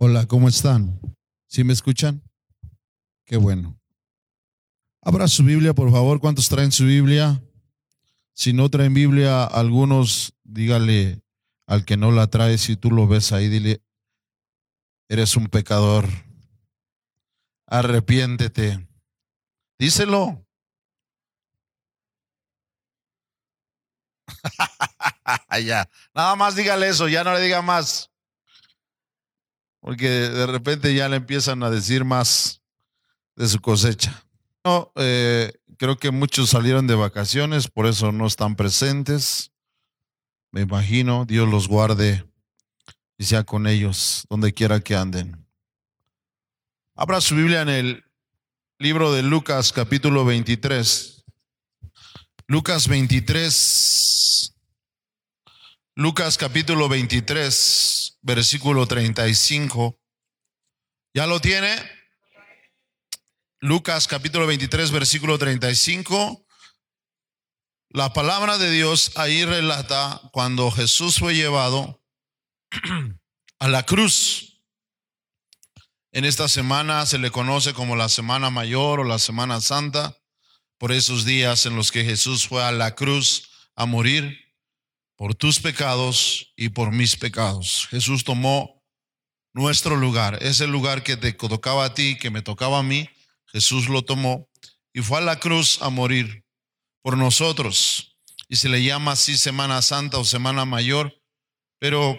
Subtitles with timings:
[0.00, 1.00] Hola, ¿cómo están?
[1.48, 2.22] ¿Sí me escuchan?
[3.24, 3.80] Qué bueno.
[5.02, 6.20] Abra su Biblia, por favor.
[6.20, 7.42] ¿Cuántos traen su Biblia?
[8.32, 11.20] Si no traen Biblia, algunos, dígale
[11.66, 13.82] al que no la trae, si tú lo ves ahí, dile,
[15.08, 16.06] eres un pecador.
[17.66, 18.86] Arrepiéntete.
[19.80, 20.46] Díselo.
[25.64, 25.90] ya.
[26.14, 28.07] Nada más dígale eso, ya no le diga más.
[29.80, 32.62] Porque de repente ya le empiezan a decir más
[33.36, 34.24] de su cosecha.
[34.64, 39.52] No, eh, creo que muchos salieron de vacaciones, por eso no están presentes.
[40.50, 42.24] Me imagino, Dios los guarde
[43.16, 45.46] y sea con ellos donde quiera que anden.
[46.94, 48.04] Abra su Biblia en el
[48.78, 51.24] libro de Lucas capítulo 23.
[52.46, 54.54] Lucas 23.
[55.94, 57.97] Lucas capítulo 23,
[58.28, 59.98] versículo 35.
[61.14, 61.74] ¿Ya lo tiene?
[63.58, 66.46] Lucas capítulo 23, versículo 35.
[67.88, 72.04] La palabra de Dios ahí relata cuando Jesús fue llevado
[73.60, 74.62] a la cruz.
[76.12, 80.18] En esta semana se le conoce como la Semana Mayor o la Semana Santa,
[80.76, 84.47] por esos días en los que Jesús fue a la cruz a morir
[85.18, 87.88] por tus pecados y por mis pecados.
[87.90, 88.84] Jesús tomó
[89.52, 93.10] nuestro lugar, ese lugar que te tocaba a ti, que me tocaba a mí,
[93.46, 94.48] Jesús lo tomó
[94.92, 96.44] y fue a la cruz a morir
[97.02, 98.16] por nosotros.
[98.48, 101.20] Y se le llama así Semana Santa o Semana Mayor,
[101.80, 102.16] pero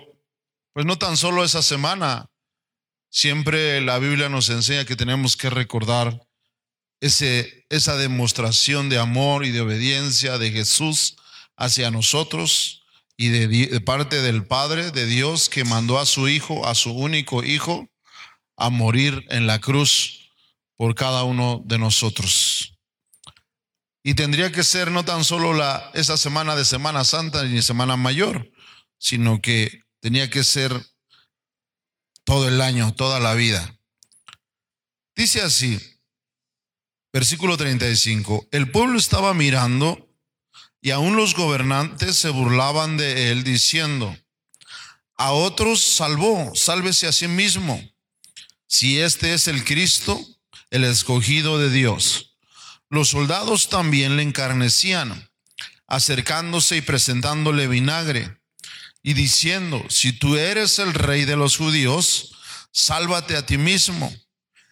[0.73, 2.29] pues no tan solo esa semana,
[3.09, 6.27] siempre la Biblia nos enseña que tenemos que recordar
[6.99, 11.15] ese, esa demostración de amor y de obediencia de Jesús
[11.55, 12.78] hacia nosotros
[13.21, 17.43] y de, parte del Padre, de Dios, que mandó a su Hijo, a su único
[17.43, 17.89] Hijo,
[18.55, 20.31] a morir en la cruz
[20.77, 22.79] por cada uno de nosotros.
[24.03, 27.97] Y tendría que ser no tan solo la, esa semana de Semana Santa ni Semana
[27.97, 28.49] Mayor,
[28.97, 30.71] sino que tenía que ser
[32.23, 33.77] todo el año, toda la vida.
[35.13, 35.77] Dice así,
[37.11, 40.08] versículo 35, el pueblo estaba mirando
[40.81, 44.15] y aún los gobernantes se burlaban de él diciendo,
[45.15, 47.81] a otros salvó, sálvese a sí mismo,
[48.67, 50.19] si este es el Cristo,
[50.69, 52.37] el escogido de Dios.
[52.89, 55.29] Los soldados también le encarnecían,
[55.87, 58.39] acercándose y presentándole vinagre,
[59.03, 62.35] y diciendo, si tú eres el rey de los judíos,
[62.71, 64.13] sálvate a ti mismo.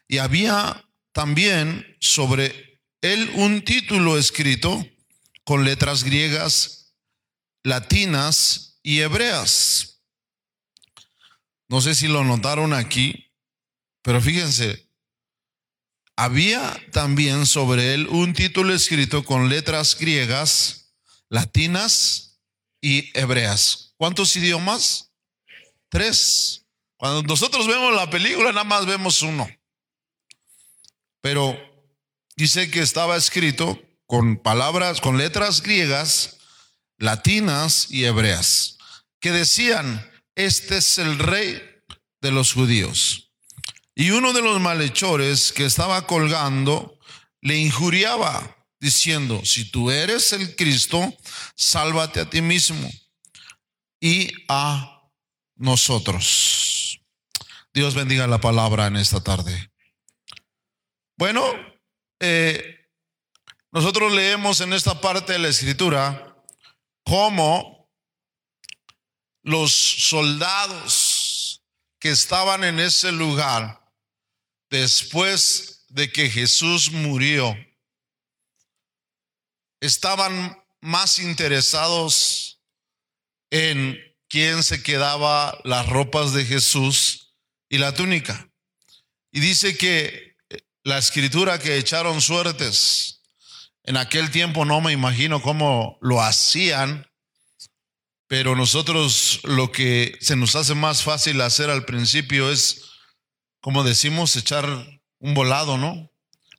[0.08, 4.86] Y había también sobre él un título escrito,
[5.48, 6.94] con letras griegas,
[7.64, 10.02] latinas y hebreas.
[11.70, 13.32] No sé si lo notaron aquí,
[14.02, 14.90] pero fíjense,
[16.18, 20.94] había también sobre él un título escrito con letras griegas,
[21.30, 22.42] latinas
[22.82, 23.94] y hebreas.
[23.96, 25.14] ¿Cuántos idiomas?
[25.88, 26.66] Tres.
[26.98, 29.48] Cuando nosotros vemos la película, nada más vemos uno.
[31.22, 31.58] Pero
[32.36, 36.38] dice que estaba escrito con palabras, con letras griegas,
[36.98, 38.78] latinas y hebreas,
[39.20, 41.62] que decían, este es el rey
[42.22, 43.32] de los judíos.
[43.94, 46.98] Y uno de los malhechores que estaba colgando
[47.42, 51.14] le injuriaba, diciendo, si tú eres el Cristo,
[51.56, 52.90] sálvate a ti mismo
[54.00, 55.02] y a
[55.56, 57.02] nosotros.
[57.74, 59.72] Dios bendiga la palabra en esta tarde.
[61.18, 61.44] Bueno,
[62.20, 62.77] eh,
[63.72, 66.36] nosotros leemos en esta parte de la escritura
[67.04, 67.90] cómo
[69.44, 71.64] los soldados
[72.00, 73.82] que estaban en ese lugar
[74.70, 77.56] después de que Jesús murió
[79.82, 82.62] estaban más interesados
[83.52, 83.98] en
[84.28, 87.36] quién se quedaba las ropas de Jesús
[87.70, 88.50] y la túnica.
[89.32, 90.36] Y dice que
[90.84, 93.17] la escritura que echaron suertes
[93.88, 97.10] en aquel tiempo no me imagino cómo lo hacían,
[98.28, 102.82] pero nosotros lo que se nos hace más fácil hacer al principio es,
[103.62, 104.66] como decimos, echar
[105.20, 106.12] un volado, ¿no?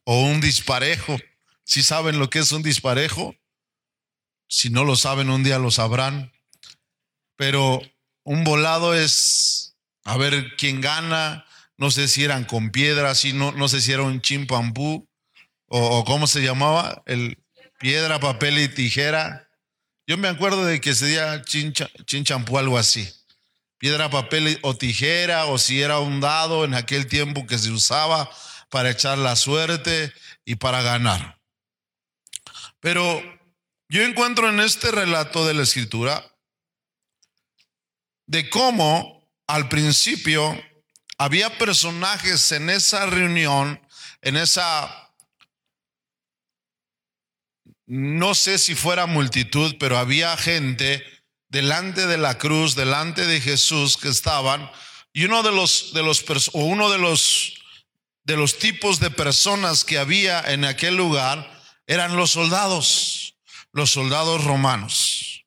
[0.05, 1.19] O un disparejo.
[1.63, 3.35] Si saben lo que es un disparejo,
[4.47, 6.31] si no lo saben, un día lo sabrán.
[7.35, 7.79] Pero
[8.23, 11.45] un volado es a ver quién gana.
[11.77, 15.08] No sé si eran con piedras, no, no sé si era un chimpampú
[15.69, 17.37] o, cómo se llamaba, el
[17.79, 19.49] piedra, papel y tijera.
[20.07, 23.11] Yo me acuerdo de que se decía chinchampú, algo así.
[23.77, 28.29] piedra, papel o tijera, o si era un dado en aquel tiempo que se usaba
[28.69, 30.13] para echar la suerte
[30.43, 31.39] y para ganar.
[32.79, 33.21] Pero
[33.87, 36.25] yo encuentro en este relato de la escritura
[38.27, 40.55] de cómo al principio
[41.17, 43.81] había personajes en esa reunión,
[44.21, 45.08] en esa,
[47.89, 51.03] no sé si fuera multitud, pero había gente
[51.47, 54.69] delante de la cruz, delante de Jesús que estaban,
[55.11, 57.55] y uno de los, de los, o uno de los,
[58.25, 61.51] de los tipos de personas que había en aquel lugar
[61.87, 63.33] eran los soldados,
[63.71, 65.43] los soldados romanos.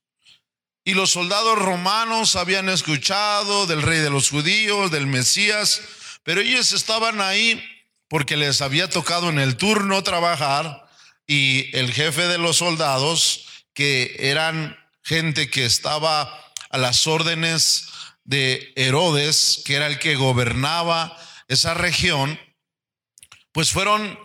[0.85, 5.81] Y los soldados romanos habían escuchado del rey de los judíos, del Mesías,
[6.25, 7.62] pero ellos estaban ahí
[8.09, 10.81] porque les había tocado en el turno trabajar
[11.27, 17.89] y el jefe de los soldados, que eran gente que estaba a las órdenes
[18.25, 21.17] de Herodes, que era el que gobernaba
[21.49, 22.39] esa región,
[23.53, 24.19] pues fueron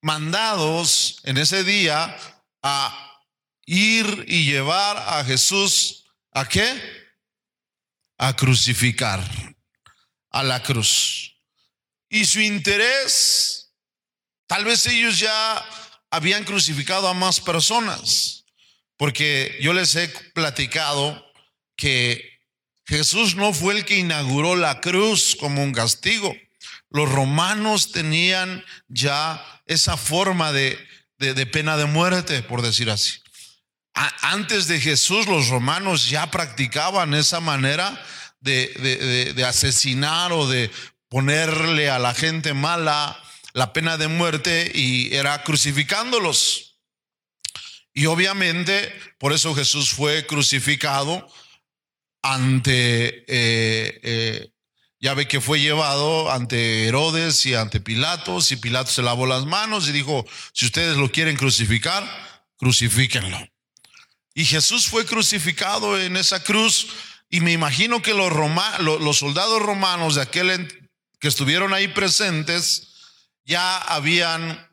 [0.00, 2.16] mandados en ese día
[2.62, 3.20] a
[3.66, 6.80] ir y llevar a Jesús a qué?
[8.18, 9.22] A crucificar,
[10.30, 11.36] a la cruz.
[12.08, 13.61] Y su interés,
[14.52, 15.64] tal vez ellos ya
[16.10, 18.44] habían crucificado a más personas
[18.98, 21.24] porque yo les he platicado
[21.74, 22.38] que
[22.84, 26.36] Jesús no fue el que inauguró la cruz como un castigo.
[26.90, 30.76] Los romanos tenían ya esa forma de,
[31.50, 33.22] pena de muerte, por decir así.
[33.94, 37.98] antes de Jesús, los romanos ya practicaban esa manera
[38.40, 40.70] de, de asesinar o de
[41.08, 43.18] ponerle a la gente mala
[43.52, 46.78] la pena de muerte y era crucificándolos.
[47.94, 51.26] Y obviamente, por eso Jesús fue crucificado
[52.22, 54.50] ante, eh, eh,
[55.00, 59.44] ya ve que fue llevado ante Herodes y ante Pilatos, y Pilatos se lavó las
[59.44, 62.04] manos y dijo, si ustedes lo quieren crucificar,
[62.56, 63.38] crucifíquenlo.
[64.34, 66.88] Y Jesús fue crucificado en esa cruz,
[67.28, 68.32] y me imagino que los,
[68.80, 72.91] los soldados romanos de aquel que estuvieron ahí presentes
[73.44, 74.68] ya habían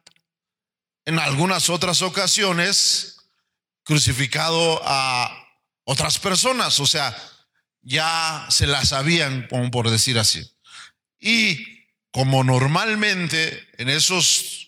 [1.05, 3.17] en algunas otras ocasiones
[3.83, 5.35] crucificado a
[5.83, 7.15] otras personas, o sea,
[7.81, 10.47] ya se las sabían, como por decir así.
[11.19, 14.67] Y como normalmente en esos,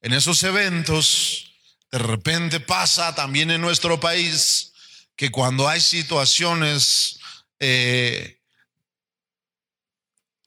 [0.00, 1.56] en esos eventos,
[1.90, 4.72] de repente pasa también en nuestro país
[5.16, 7.18] que cuando hay situaciones
[7.58, 8.40] eh,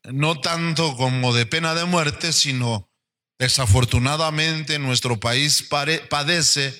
[0.08, 2.90] no tanto como de pena de muerte, sino
[3.38, 5.64] desafortunadamente nuestro país
[6.10, 6.78] padece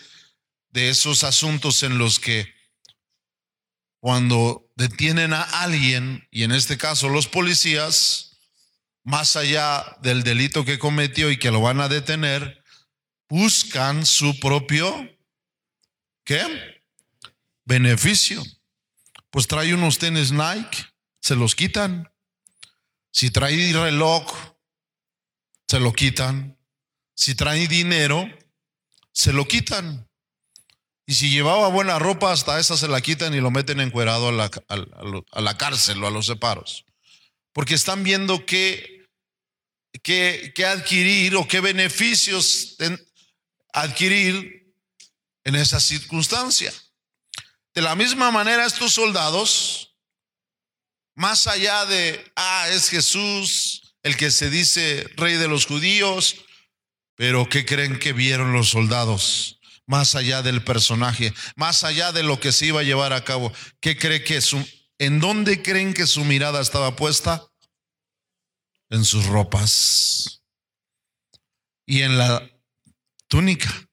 [0.70, 2.54] de esos asuntos en los que
[4.00, 8.38] cuando detienen a alguien, y en este caso los policías,
[9.04, 12.64] más allá del delito que cometió y que lo van a detener,
[13.28, 15.10] buscan su propio,
[16.24, 16.82] ¿qué?
[17.66, 18.44] Beneficio.
[19.30, 20.86] Pues trae unos tenis Nike,
[21.20, 22.10] se los quitan.
[23.18, 24.32] Si trae reloj,
[25.68, 26.56] se lo quitan.
[27.16, 28.30] Si trae dinero,
[29.12, 30.08] se lo quitan.
[31.08, 34.32] Y si llevaba buena ropa, hasta esa se la quitan y lo meten encuerado a
[34.32, 36.86] la, a, la cárcel o a los separos.
[37.54, 39.08] Porque están viendo qué,
[40.04, 42.78] qué, qué adquirir o qué beneficios
[43.74, 44.76] adquirir
[45.44, 46.72] en esa circunstancia.
[47.74, 49.87] De la misma manera, estos soldados,
[51.18, 56.38] más allá de, ah, es Jesús el que se dice rey de los judíos,
[57.16, 59.58] pero ¿qué creen que vieron los soldados?
[59.88, 63.52] más allá del personaje, más allá de lo que se iba a llevar a cabo.
[63.80, 64.64] ¿Qué cree que su,
[65.00, 67.48] en dónde creen que su mirada estaba puesta?
[68.90, 70.44] En sus ropas
[71.86, 72.48] y en la
[73.30, 73.87] túnica.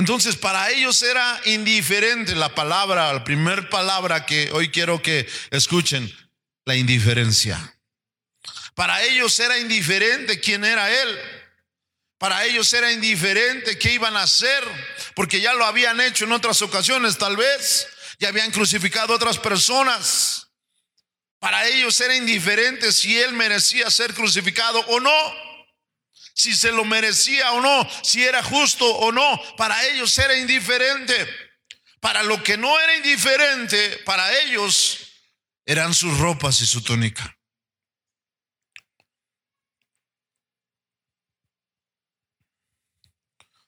[0.00, 6.10] Entonces, para ellos era indiferente la palabra, la primera palabra que hoy quiero que escuchen,
[6.64, 7.76] la indiferencia.
[8.74, 11.18] Para ellos era indiferente quién era Él.
[12.16, 14.64] Para ellos era indiferente qué iban a hacer,
[15.14, 17.86] porque ya lo habían hecho en otras ocasiones tal vez,
[18.18, 20.48] ya habían crucificado a otras personas.
[21.40, 25.49] Para ellos era indiferente si él merecía ser crucificado o no,
[26.40, 29.40] si se lo merecía o no, si era justo o no.
[29.56, 31.28] Para ellos era indiferente.
[32.00, 35.00] Para lo que no era indiferente, para ellos
[35.66, 37.36] eran sus ropas y su túnica.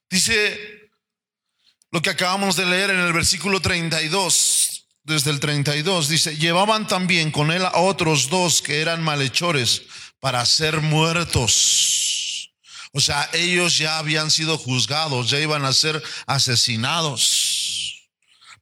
[0.08, 0.90] Dice
[1.90, 4.86] lo que acabamos de leer en el versículo 32.
[5.04, 9.82] desde el 32, dice, llevaban también con él a otros dos que eran malhechores
[10.20, 12.21] para ser muertos.
[12.92, 18.08] O sea, ellos ya habían sido juzgados, ya iban a ser asesinados,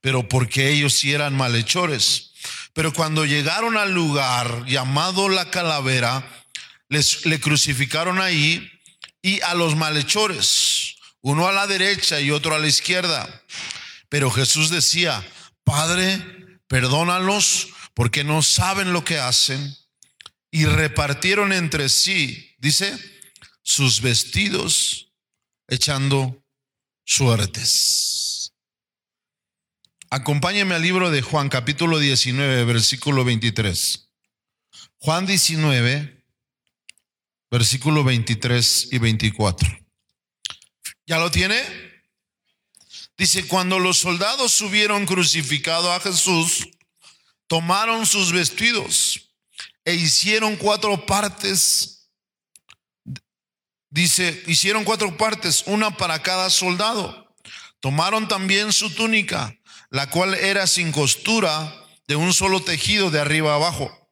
[0.00, 2.30] pero porque ellos sí eran malhechores.
[2.72, 6.24] Pero cuando llegaron al lugar llamado la calavera,
[6.88, 8.70] les, le crucificaron ahí
[9.20, 13.42] y a los malhechores, uno a la derecha y otro a la izquierda.
[14.08, 15.26] Pero Jesús decía,
[15.64, 19.76] Padre, perdónalos porque no saben lo que hacen.
[20.52, 22.96] Y repartieron entre sí, dice,
[23.62, 25.12] sus vestidos
[25.68, 26.44] echando
[27.04, 28.52] suertes.
[30.10, 34.08] Acompáñeme al libro de Juan capítulo 19, versículo 23.
[34.98, 36.24] Juan 19,
[37.50, 39.68] versículo 23 y 24.
[41.06, 41.62] ¿Ya lo tiene?
[43.16, 46.68] Dice, cuando los soldados hubieron crucificado a Jesús,
[47.46, 49.30] tomaron sus vestidos
[49.84, 51.99] e hicieron cuatro partes.
[53.90, 57.34] Dice, hicieron cuatro partes, una para cada soldado.
[57.80, 59.56] Tomaron también su túnica,
[59.90, 61.74] la cual era sin costura,
[62.06, 64.10] de un solo tejido de arriba abajo.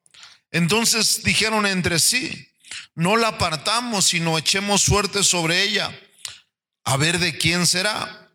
[0.50, 2.48] Entonces dijeron entre sí,
[2.94, 5.96] no la apartamos, sino echemos suerte sobre ella,
[6.84, 8.28] a ver de quién será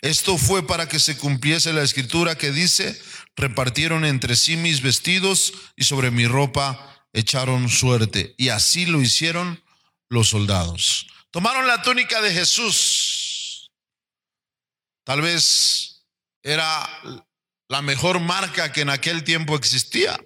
[0.00, 3.00] esto fue para que se cumpliese la escritura que dice,
[3.36, 8.34] repartieron entre sí mis vestidos y sobre mi ropa echaron suerte.
[8.38, 9.62] Y así lo hicieron
[10.08, 11.06] los soldados.
[11.30, 13.70] Tomaron la túnica de Jesús.
[15.04, 16.06] Tal vez
[16.42, 16.88] era
[17.68, 20.18] la mejor marca que en aquel tiempo existía.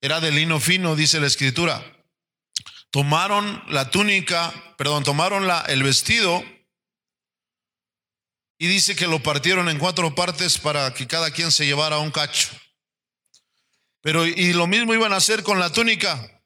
[0.00, 1.84] Era de lino fino, dice la escritura.
[2.90, 6.42] Tomaron la túnica, perdón, tomaron la, el vestido
[8.58, 12.10] y dice que lo partieron en cuatro partes para que cada quien se llevara un
[12.10, 12.48] cacho.
[14.00, 16.37] Pero y lo mismo iban a hacer con la túnica.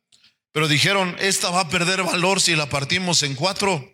[0.53, 3.93] Pero dijeron, esta va a perder valor si la partimos en cuatro.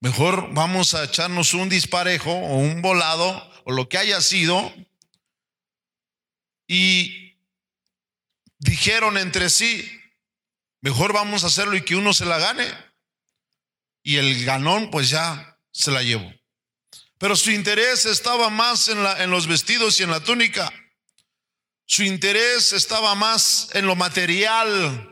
[0.00, 4.72] Mejor vamos a echarnos un disparejo o un volado o lo que haya sido.
[6.68, 7.36] Y
[8.58, 9.90] dijeron entre sí,
[10.80, 12.72] mejor vamos a hacerlo y que uno se la gane.
[14.04, 16.32] Y el ganón pues ya se la llevó.
[17.18, 20.72] Pero su interés estaba más en, la, en los vestidos y en la túnica.
[21.84, 25.07] Su interés estaba más en lo material.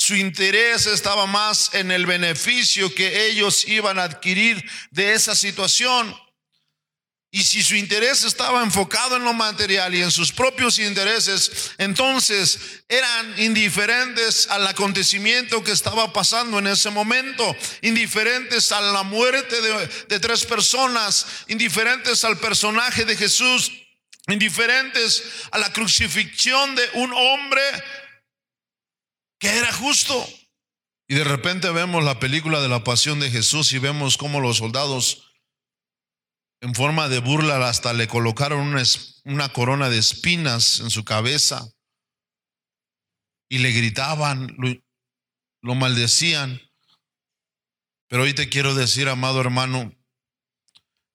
[0.00, 6.16] Su interés estaba más en el beneficio que ellos iban a adquirir de esa situación.
[7.32, 12.60] Y si su interés estaba enfocado en lo material y en sus propios intereses, entonces
[12.88, 19.56] eran indiferentes al acontecimiento que estaba pasando en ese momento, indiferentes a la muerte
[20.06, 23.72] de, tres personas, indiferentes al personaje de Jesús,
[24.28, 27.62] indiferentes a la crucifixión de un hombre
[29.38, 30.26] que era justo.
[31.08, 34.58] Y de repente vemos la película de la pasión de Jesús y vemos cómo los
[34.58, 35.32] soldados
[36.60, 38.82] en forma de burla hasta le colocaron una,
[39.24, 41.68] una corona de espinas en su cabeza
[43.48, 44.74] y le gritaban, lo,
[45.62, 46.60] lo maldecían.
[48.08, 49.92] Pero hoy te quiero decir, amado hermano,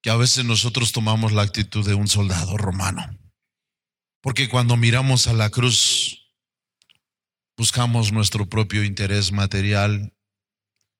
[0.01, 3.17] que a veces nosotros tomamos la actitud de un soldado romano.
[4.21, 6.22] Porque cuando miramos a la cruz,
[7.57, 10.13] buscamos nuestro propio interés material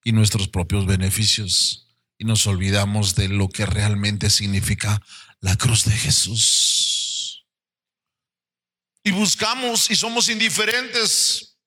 [0.03, 5.01] y nuestros propios beneficios y nos olvidamos de lo que realmente significa
[5.39, 7.45] la cruz de Jesús.
[9.03, 11.57] Y buscamos y somos indiferentes.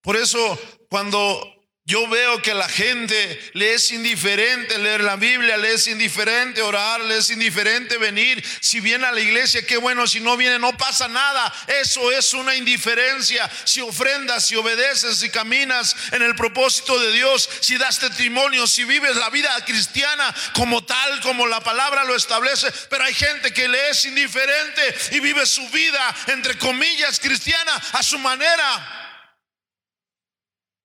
[0.00, 0.58] Por eso
[0.88, 6.62] cuando yo veo que la gente le es indiferente leer la Biblia, le es indiferente
[6.62, 8.42] orar, le es indiferente venir.
[8.60, 11.52] Si viene a la iglesia, qué bueno, si no viene, no pasa nada.
[11.80, 13.50] Eso es una indiferencia.
[13.64, 18.84] Si ofrendas, si obedeces, si caminas en el propósito de Dios, si das testimonio, si
[18.84, 22.70] vives la vida cristiana como tal, como la palabra lo establece.
[22.90, 28.04] Pero hay gente que le es indiferente y vive su vida, entre comillas, cristiana a
[28.04, 29.01] su manera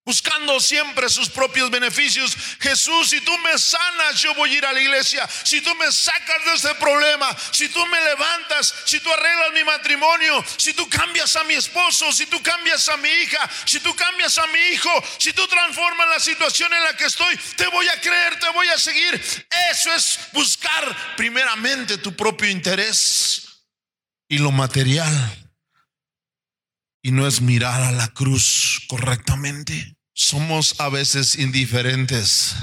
[0.07, 2.33] buscando siempre sus propios beneficios.
[2.61, 5.27] Jesús, si tú me sanas, yo voy a ir a la iglesia.
[5.43, 9.65] Si tú me sacas de este problema, si tú me levantas, si tú arreglas mi
[9.65, 13.93] matrimonio, si tú cambias a mi esposo, si tú cambias a mi hija, si tú
[13.95, 17.85] cambias a mi hijo, si tú transformas la situación en la que estoy, te voy
[17.89, 19.21] a creer, te voy a seguir.
[19.71, 23.65] Eso es buscar primeramente tu propio interés
[24.29, 25.13] y lo material.
[27.01, 29.96] Y no es mirar a la cruz correctamente.
[30.19, 32.55] Somos a veces indiferentes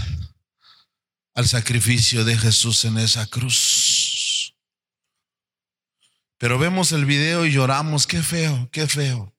[1.34, 4.56] al sacrificio de Jesús en esa cruz.
[6.36, 9.36] Pero vemos el video y lloramos, qué feo, qué feo,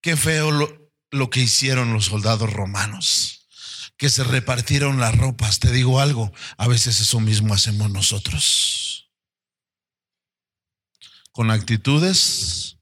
[0.00, 3.48] qué feo lo, lo que hicieron los soldados romanos,
[3.96, 5.58] que se repartieron las ropas.
[5.58, 9.10] Te digo algo, a veces eso mismo hacemos nosotros.
[11.32, 12.78] Con actitudes,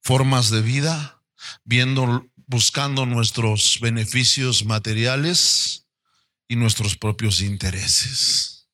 [0.00, 1.22] formas de vida,
[1.64, 5.86] viendo, buscando nuestros beneficios materiales
[6.46, 8.68] y nuestros propios intereses.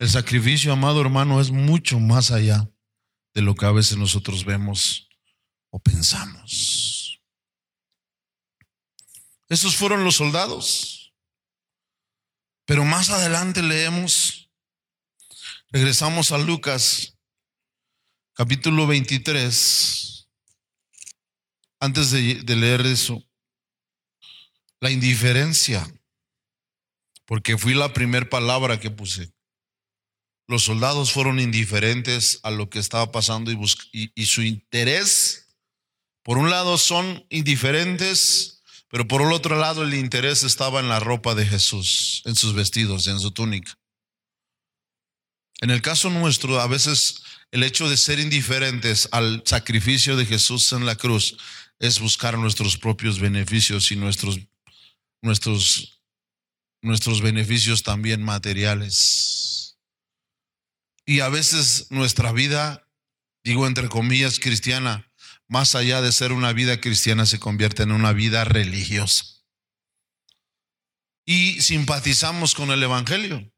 [0.00, 2.68] El sacrificio, amado hermano, es mucho más allá
[3.34, 5.08] de lo que a veces nosotros vemos
[5.70, 7.20] o pensamos.
[9.48, 11.14] Esos fueron los soldados.
[12.64, 14.50] Pero más adelante leemos,
[15.70, 17.16] regresamos a Lucas,
[18.34, 20.05] capítulo 23.
[21.80, 23.22] Antes de, leer eso,
[24.80, 25.86] la indiferencia,
[27.26, 29.32] porque fui la primera palabra que puse.
[30.48, 35.48] Los soldados fueron indiferentes a lo que estaba pasando y, y, su interés,
[36.22, 41.00] por un lado son indiferentes, pero por el otro lado el interés estaba en la
[41.00, 43.76] ropa de Jesús, en sus vestidos, en su túnica.
[45.60, 50.72] En el caso nuestro, a veces el hecho de ser indiferentes al sacrificio de Jesús
[50.72, 51.36] en la cruz
[51.78, 54.40] es buscar nuestros propios beneficios y nuestros,
[55.20, 56.02] nuestros,
[56.82, 59.78] nuestros beneficios también materiales.
[61.04, 62.88] Y a veces nuestra vida,
[63.44, 65.10] digo entre comillas, cristiana,
[65.48, 69.24] más allá de ser una vida cristiana, se convierte en una vida religiosa.
[71.24, 73.52] Y simpatizamos con el Evangelio,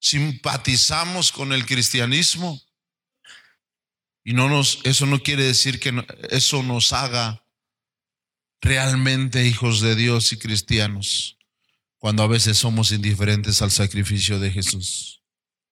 [0.00, 2.60] simpatizamos con el cristianismo.
[4.24, 7.44] Y no nos, eso no quiere decir que eso nos haga
[8.60, 11.38] realmente hijos de Dios y cristianos,
[11.98, 15.22] cuando a veces somos indiferentes al sacrificio de Jesús.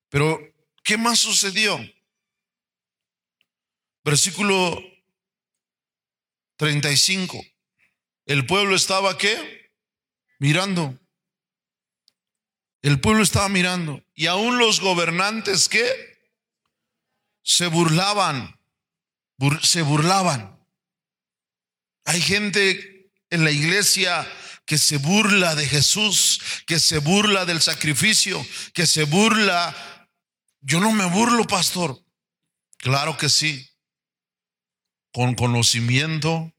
[0.08, 0.38] Pero,
[0.82, 1.78] ¿qué más sucedió?
[4.04, 4.80] Versículo
[6.56, 7.44] 35.
[8.26, 9.72] El pueblo estaba qué?
[10.38, 10.98] Mirando.
[12.82, 14.02] El pueblo estaba mirando.
[14.14, 15.88] Y aún los gobernantes qué?
[17.42, 18.60] Se burlaban.
[19.62, 20.55] se burlaban.
[22.06, 24.26] Hay gente en la iglesia
[24.64, 30.08] que se burla de Jesús, que se burla del sacrificio, que se burla.
[30.60, 32.02] Yo no me burlo, pastor.
[32.78, 33.68] Claro que sí
[35.16, 36.52] con conocimiento,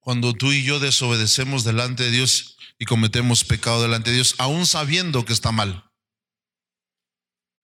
[0.00, 4.66] cuando tú y yo desobedecemos delante de Dios y cometemos pecado delante de Dios, aún
[4.66, 5.90] sabiendo que está mal.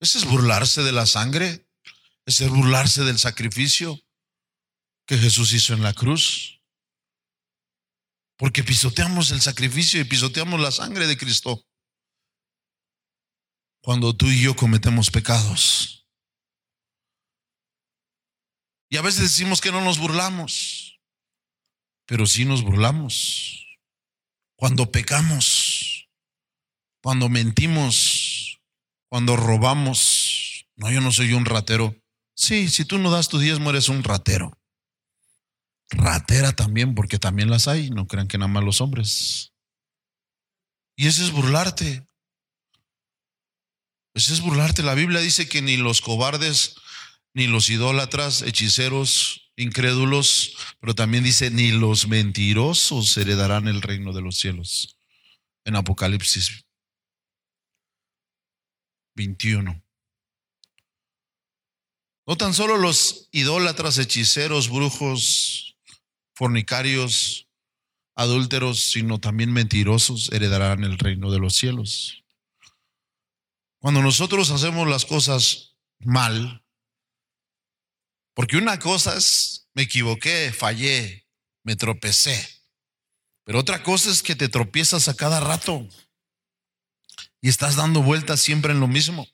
[0.01, 1.69] Ese es burlarse de la sangre,
[2.25, 4.01] ese es burlarse del sacrificio
[5.11, 6.63] que Jesús hizo en la cruz.
[8.37, 11.67] Porque pisoteamos el sacrificio y pisoteamos la sangre de Cristo.
[13.83, 16.07] Cuando tú y yo cometemos pecados.
[18.89, 21.01] Y a veces decimos que no nos burlamos,
[22.07, 23.67] pero sí nos burlamos.
[24.55, 26.09] Cuando pecamos,
[27.03, 28.61] cuando mentimos,
[29.09, 30.69] cuando robamos.
[30.77, 31.97] No, yo no soy un ratero.
[32.37, 34.60] Sí, si tú no das tu diezmo eres un ratero.
[35.91, 39.53] Ratera también, porque también las hay, no crean que nada más los hombres.
[40.97, 42.07] Y eso es burlarte.
[44.15, 44.83] Eso es burlarte.
[44.83, 46.77] La Biblia dice que ni los cobardes
[47.33, 54.23] ni los idólatras, hechiceros, incrédulos, pero también dice, ni los mentirosos heredarán el reino de
[54.23, 54.97] los cielos.
[55.65, 56.65] En Apocalipsis
[59.15, 59.83] 21.
[62.27, 65.70] No tan solo los idólatras, hechiceros, brujos,
[66.41, 67.51] fornicarios,
[68.15, 72.25] adúlteros, sino también mentirosos heredarán el reino de los cielos.
[73.79, 76.65] Cuando nosotros hacemos las cosas mal,
[78.33, 81.29] porque una cosa es, me equivoqué, fallé,
[81.63, 82.49] me tropecé.
[83.45, 85.87] Pero otra cosa es que te tropiezas a cada rato
[87.43, 89.29] y estás dando vueltas siempre en lo mismo.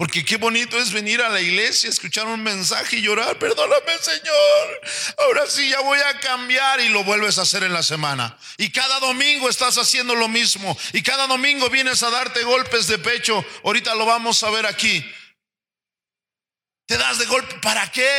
[0.00, 4.80] Porque qué bonito es venir a la iglesia, escuchar un mensaje y llorar, perdóname Señor,
[5.18, 8.34] ahora sí ya voy a cambiar y lo vuelves a hacer en la semana.
[8.56, 12.96] Y cada domingo estás haciendo lo mismo y cada domingo vienes a darte golpes de
[12.96, 15.04] pecho, ahorita lo vamos a ver aquí.
[16.86, 18.10] Te das de golpe, ¿para qué?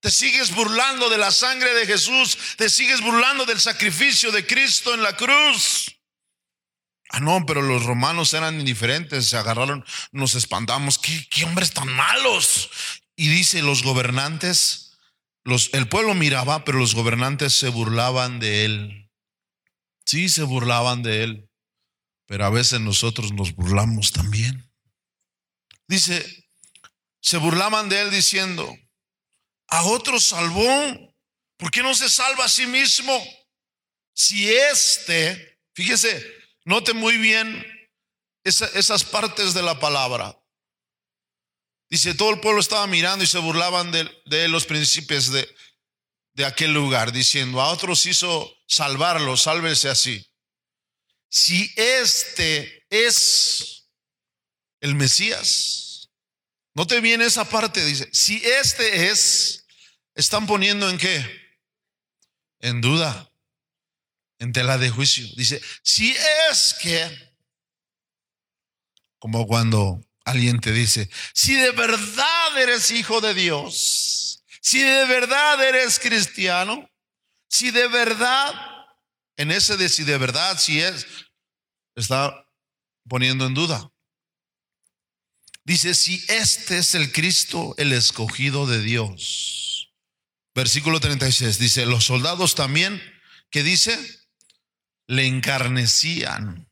[0.00, 4.94] Te sigues burlando de la sangre de Jesús, te sigues burlando del sacrificio de Cristo
[4.94, 5.95] en la cruz.
[7.10, 12.70] Ah, no, pero los romanos eran indiferentes, se agarraron, nos espantamos, ¿qué, hombres tan malos?
[13.14, 14.98] Y dice, los gobernantes,
[15.72, 19.10] el pueblo miraba, pero los gobernantes se burlaban de él.
[20.04, 21.50] Sí, se burlaban de él,
[22.26, 24.68] pero a veces nosotros nos burlamos también.
[25.88, 26.48] Dice,
[27.20, 28.76] se burlaban de él diciendo,
[29.68, 31.14] a otro salvó,
[31.56, 33.24] ¿por qué no se salva a sí mismo?
[34.12, 36.35] Si este, fíjese,
[36.66, 37.64] note muy bien
[38.44, 40.38] esas partes de la palabra.
[41.88, 47.12] Dice, todo el pueblo estaba mirando y se burlaban de, los príncipes de, aquel lugar,
[47.12, 50.28] diciendo, a otros hizo salvarlo, sálvese así.
[51.28, 53.88] Si este es
[54.80, 56.10] el Mesías,
[56.74, 59.64] no te viene esa parte, dice, si este es,
[60.14, 61.24] están poniendo en qué?
[62.58, 63.30] En duda,
[64.38, 65.26] en tela de juicio.
[65.36, 66.14] Dice, si
[66.50, 67.34] es que,
[69.18, 75.62] como cuando alguien te dice, si de verdad eres hijo de Dios, si de verdad
[75.62, 76.90] eres cristiano,
[77.48, 78.52] si de verdad,
[79.36, 81.06] en ese de si de verdad, si es,
[81.94, 82.46] está
[83.08, 83.90] poniendo en duda.
[85.64, 89.92] Dice, si este es el Cristo, el escogido de Dios.
[90.54, 93.02] Versículo 36 dice, los soldados también,
[93.50, 93.98] que dice,
[95.06, 96.70] le encarnecían,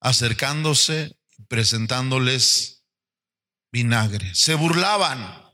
[0.00, 2.84] acercándose presentándoles
[3.72, 4.34] vinagre.
[4.34, 5.44] Se burlaban.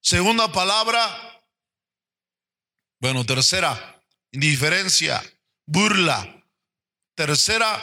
[0.00, 1.08] Segunda palabra,
[3.00, 5.22] bueno, tercera, indiferencia,
[5.66, 6.42] burla.
[7.14, 7.82] Tercera,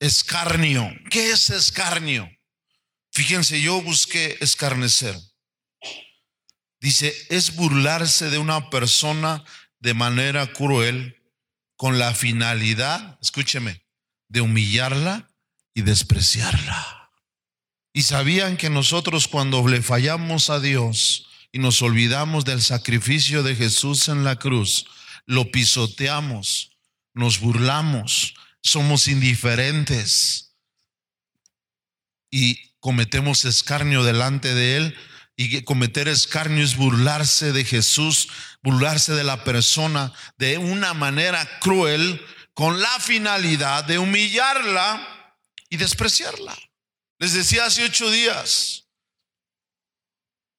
[0.00, 0.90] escarnio.
[1.10, 2.28] ¿Qué es escarnio?
[3.12, 5.18] Fíjense, yo busqué escarnecer.
[6.80, 9.44] Dice, es burlarse de una persona
[9.80, 11.16] de manera cruel
[11.76, 13.82] con la finalidad, escúcheme,
[14.28, 15.30] de humillarla
[15.74, 17.10] y despreciarla.
[17.92, 23.56] Y sabían que nosotros cuando le fallamos a Dios y nos olvidamos del sacrificio de
[23.56, 24.86] Jesús en la cruz,
[25.24, 26.72] lo pisoteamos,
[27.14, 30.54] nos burlamos, somos indiferentes
[32.30, 34.96] y cometemos escarnio delante de Él.
[35.40, 38.28] Y cometer escarnio es burlarse de Jesús,
[38.60, 42.20] burlarse de la persona de una manera cruel
[42.54, 45.36] con la finalidad de humillarla
[45.68, 46.58] y despreciarla.
[47.20, 48.88] Les decía hace ocho días,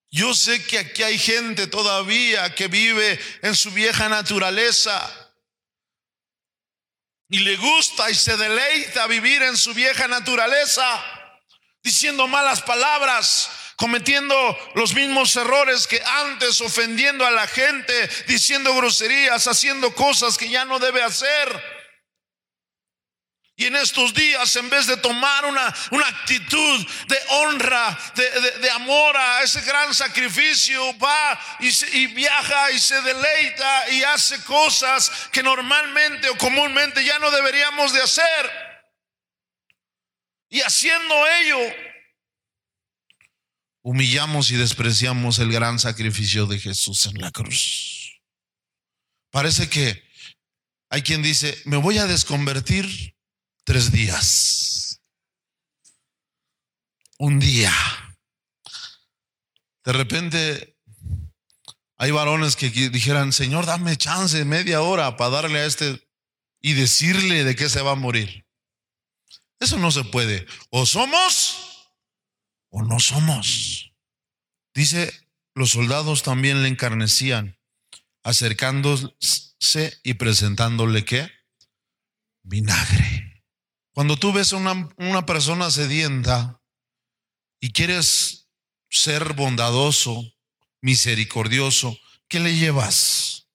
[0.10, 5.12] yo sé que aquí hay gente todavía que vive en su vieja naturaleza
[7.28, 11.04] y le gusta y se deleita vivir en su vieja naturaleza,
[11.84, 14.36] diciendo malas palabras, cometiendo
[14.76, 20.66] los mismos errores que antes, ofendiendo a la gente, diciendo groserías, haciendo cosas que ya
[20.66, 21.80] no debe hacer.
[23.56, 29.16] Y en estos días, en vez de tomar una, una actitud de honra, de, amor
[29.16, 35.42] a ese gran sacrificio, va y, y viaja y se deleita y hace cosas que
[35.42, 38.52] normalmente o comúnmente ya no deberíamos de hacer.
[40.50, 41.89] Y haciendo ello,
[43.90, 48.22] humillamos y despreciamos el gran sacrificio de Jesús en la cruz.
[49.32, 50.04] Parece que
[50.92, 53.18] hay quien dice, me voy a desconvertir
[53.64, 55.02] tres días.
[57.18, 57.74] Un día.
[59.84, 60.78] De repente
[61.98, 66.08] hay varones que dijeran, Señor, dame chance, media hora para darle a este
[66.62, 68.46] y decirle de qué se va a morir.
[69.60, 70.46] Eso no se puede.
[70.70, 71.69] O somos
[72.70, 73.94] o no somos.
[74.74, 75.12] Dice,
[75.56, 77.58] los soldados también le encarnecían,
[78.24, 81.30] acercándose y presentándole qué?
[82.44, 83.44] Vinagre.
[83.94, 86.62] Cuando tú ves a una, persona sedienta
[87.60, 88.48] y quieres
[88.90, 90.24] ser bondadoso,
[90.82, 93.50] misericordioso, ¿qué le llevas?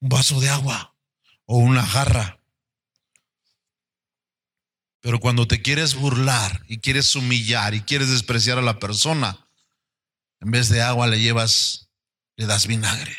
[0.00, 0.96] Un vaso de agua
[1.44, 2.41] o una jarra.
[5.02, 9.48] Pero cuando te quieres burlar y quieres humillar y quieres despreciar a la persona,
[10.40, 11.88] en vez de agua le llevas,
[12.36, 13.16] le das vinagre.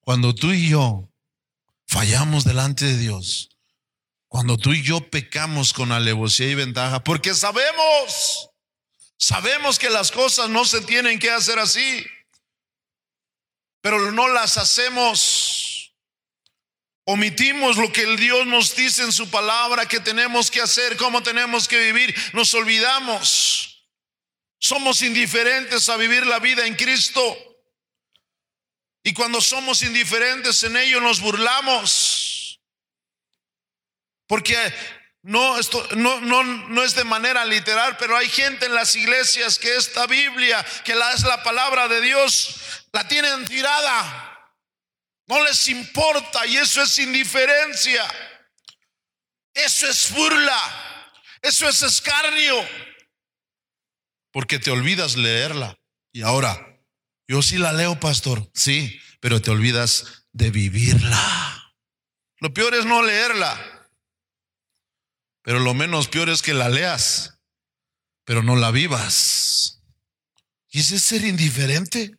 [0.00, 1.12] Cuando tú y yo
[1.86, 3.50] fallamos delante de Dios,
[4.26, 8.48] cuando tú y yo pecamos con alevosía y ventaja, porque sabemos,
[9.18, 12.06] sabemos que las cosas no se tienen que hacer así,
[13.82, 15.57] pero no las hacemos.
[17.10, 21.22] Omitimos lo que el Dios nos dice en su palabra que tenemos que hacer, cómo
[21.22, 22.14] tenemos que vivir.
[22.34, 23.88] Nos olvidamos.
[24.58, 27.22] Somos indiferentes a vivir la vida en Cristo.
[29.02, 32.60] Y cuando somos indiferentes en ello nos burlamos.
[34.26, 34.58] Porque
[35.22, 39.58] no, esto, no, no, no es de manera literal, pero hay gente en las iglesias
[39.58, 44.27] que esta Biblia, que la, es la palabra de Dios, la tienen tirada.
[45.28, 48.04] No les importa y eso es indiferencia.
[49.54, 51.04] Eso es burla.
[51.42, 52.56] Eso es escarnio.
[54.30, 55.78] porque te olvidas leerla.
[56.12, 56.80] Y ahora,
[57.26, 61.74] yo sí la leo, pastor, sí, pero te olvidas de vivirla.
[62.38, 63.90] Lo peor es no leerla,
[65.42, 67.40] pero lo menos peor es que la leas,
[68.24, 69.82] pero no la vivas.
[70.68, 72.17] Y ese es ser indiferente.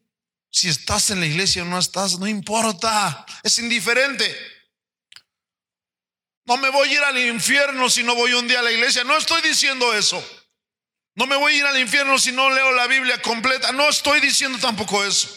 [0.51, 4.35] Si estás en la iglesia o no estás, no importa, es indiferente.
[6.45, 9.03] No me voy a ir al infierno si no voy un día a la iglesia.
[9.03, 10.23] No estoy diciendo eso.
[11.15, 13.71] No me voy a ir al infierno si no leo la Biblia completa.
[13.71, 15.29] No estoy diciendo tampoco eso.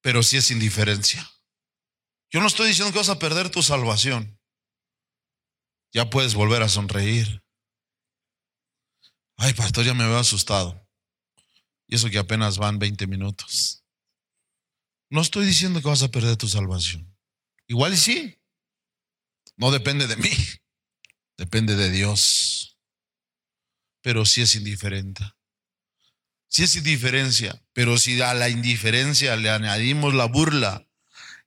[0.00, 1.30] Pero sí es indiferencia.
[2.30, 4.40] Yo no estoy diciendo que vas a perder tu salvación.
[5.92, 7.44] Ya puedes volver a sonreír.
[9.36, 10.81] Ay, pastor, ya me veo asustado.
[11.92, 13.84] Y eso que apenas van 20 minutos.
[15.10, 17.14] No estoy diciendo que vas a perder tu salvación.
[17.66, 18.40] Igual sí.
[19.58, 20.30] No depende de mí.
[21.36, 22.78] Depende de Dios.
[24.00, 25.22] Pero sí es indiferente.
[26.48, 27.62] Sí es indiferencia.
[27.74, 30.88] Pero si a la indiferencia le añadimos la burla,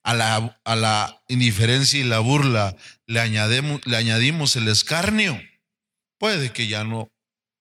[0.03, 2.77] a la, a la indiferencia y la burla
[3.07, 5.41] le añadimos, le añadimos el escarnio,
[6.19, 7.11] puede que ya no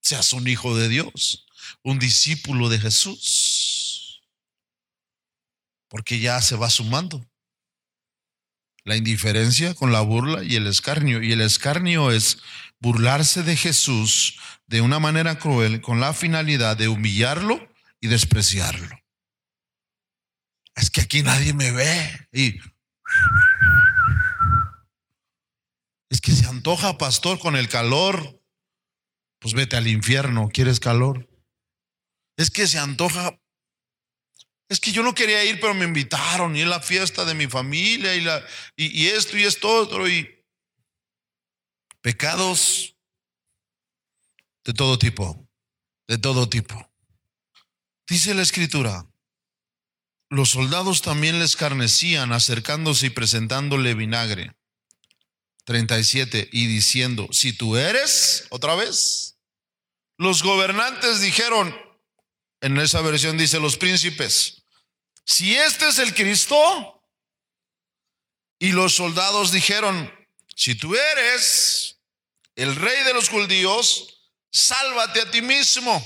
[0.03, 1.44] seas un hijo de Dios
[1.83, 4.23] un discípulo de Jesús.
[5.89, 7.25] Porque ya se va sumando.
[8.85, 11.23] La indiferencia con la burla y el escarnio.
[11.23, 12.39] Y el escarnio es
[12.81, 17.69] burlarse de Jesús de una manera cruel con la finalidad de humillarlo
[18.01, 18.99] y despreciarlo.
[20.75, 22.29] Es que aquí nadie me ve.
[22.33, 22.61] Y
[26.11, 28.43] es que se antoja, pastor, con el calor.
[29.39, 31.29] Pues vete al infierno, ¿quieres calor?
[32.37, 33.39] Es que se antoja.
[34.69, 37.47] Es que yo no quería ir, pero me invitaron y es la fiesta de mi
[37.47, 38.45] familia y, la,
[38.77, 40.43] y, esto y esto otro y
[42.01, 42.97] pecados
[44.65, 45.47] de todo tipo,
[46.09, 46.91] de todo tipo.
[48.09, 49.07] Dice la escritura,
[50.31, 54.57] los soldados también le escarnecían acercándose y presentándole vinagre.
[55.65, 59.39] 37 y diciendo, si tú eres, otra vez,
[60.19, 61.75] los gobernantes dijeron,
[62.65, 64.63] en esa versión dice los príncipes.
[65.27, 67.03] Si este es el Cristo,
[68.59, 70.11] y los soldados dijeron,
[70.57, 72.01] si tú eres
[72.57, 76.03] el rey de los judíos, sálvate a ti mismo.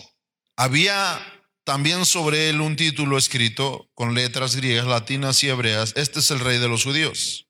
[0.57, 1.25] Había
[1.63, 6.41] también sobre él un título escrito con letras griegas, latinas y hebreas, este es el
[6.41, 7.47] rey de los judíos.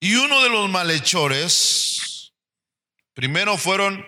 [0.00, 2.32] Y uno de los malhechores,
[3.14, 4.04] primero fueron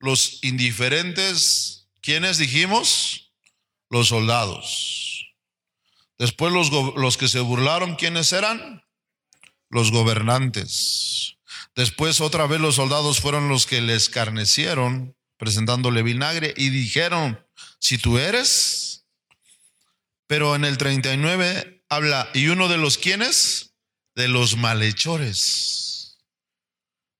[0.00, 3.22] los indiferentes, ¿quiénes dijimos?
[3.92, 5.34] los soldados.
[6.18, 8.82] Después los, los que se burlaron, ¿quiénes eran?
[9.68, 11.36] Los gobernantes.
[11.76, 17.44] Después otra vez los soldados fueron los que le escarnecieron presentándole vinagre y dijeron,
[17.80, 19.04] si tú eres,
[20.26, 23.74] pero en el 39 habla, y uno de los quienes,
[24.14, 26.18] de los malhechores.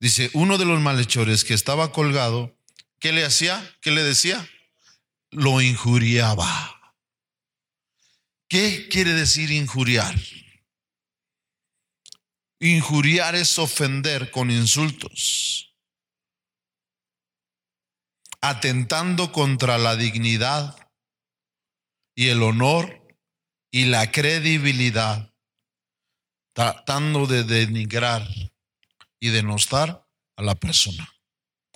[0.01, 2.57] Dice, uno de los malhechores que estaba colgado,
[2.99, 3.77] ¿qué le hacía?
[3.83, 4.49] ¿Qué le decía?
[5.33, 6.47] Lo injuriaba.
[8.49, 10.15] ¿Qué quiere decir injuriar?
[12.61, 15.75] Injuriar es ofender con insultos,
[18.41, 20.77] atentando contra la dignidad
[22.15, 23.03] y el honor
[23.73, 25.35] y la credibilidad,
[26.55, 28.29] tratando de denigrar
[29.19, 31.09] y denostar a la persona.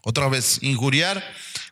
[0.04, 1.24] Otra vez, injuriar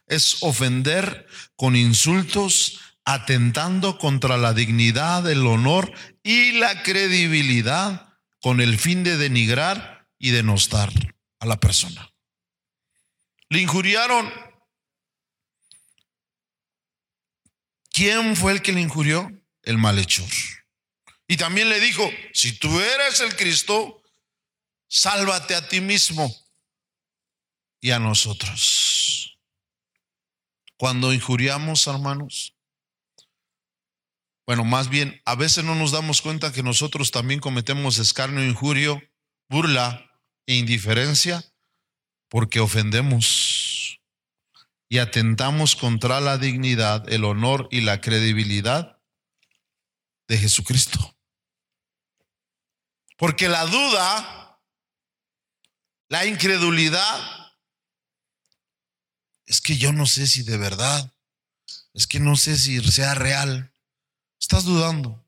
[0.06, 8.08] es ofender con insultos, atentando contra la dignidad, el honor y la credibilidad
[8.40, 10.90] con el fin de denigrar y denostar
[11.40, 12.12] a la persona.
[13.48, 14.32] Le injuriaron.
[17.90, 19.30] ¿Quién fue el que le injurió?
[19.62, 20.28] El malhechor.
[21.28, 24.02] Y también le dijo, si tú eres el Cristo,
[24.88, 26.34] sálvate a ti mismo
[27.80, 29.23] y a nosotros.
[30.76, 32.54] Cuando injuriamos, hermanos,
[34.46, 39.02] bueno, más bien, a veces no nos damos cuenta que nosotros también cometemos escarnio, injurio,
[39.48, 40.10] burla
[40.46, 41.42] e indiferencia
[42.28, 44.00] porque ofendemos
[44.88, 49.00] y atentamos contra la dignidad, el honor y la credibilidad
[50.28, 51.16] de Jesucristo.
[53.16, 54.60] Porque la duda,
[56.08, 57.43] la incredulidad,
[59.54, 61.12] es que yo no sé si de verdad,
[61.92, 63.72] es que no sé si sea real.
[64.40, 65.24] Estás dudando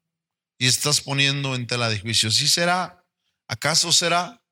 [0.59, 2.33] y estás poniendo en tela de juicio.
[2.33, 3.07] ¿Sí será?
[3.47, 4.43] ¿Acaso será?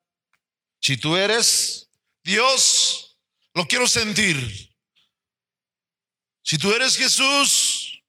[0.81, 1.91] Si tú eres
[2.23, 3.19] Dios,
[3.53, 4.73] lo quiero sentir.
[6.45, 8.01] Si tú eres Jesús,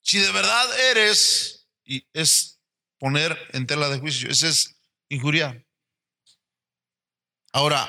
[0.00, 2.58] si de verdad eres, y es
[2.98, 4.76] poner en tela de juicio, ese es
[5.10, 5.62] injuriar.
[7.52, 7.86] Ahora,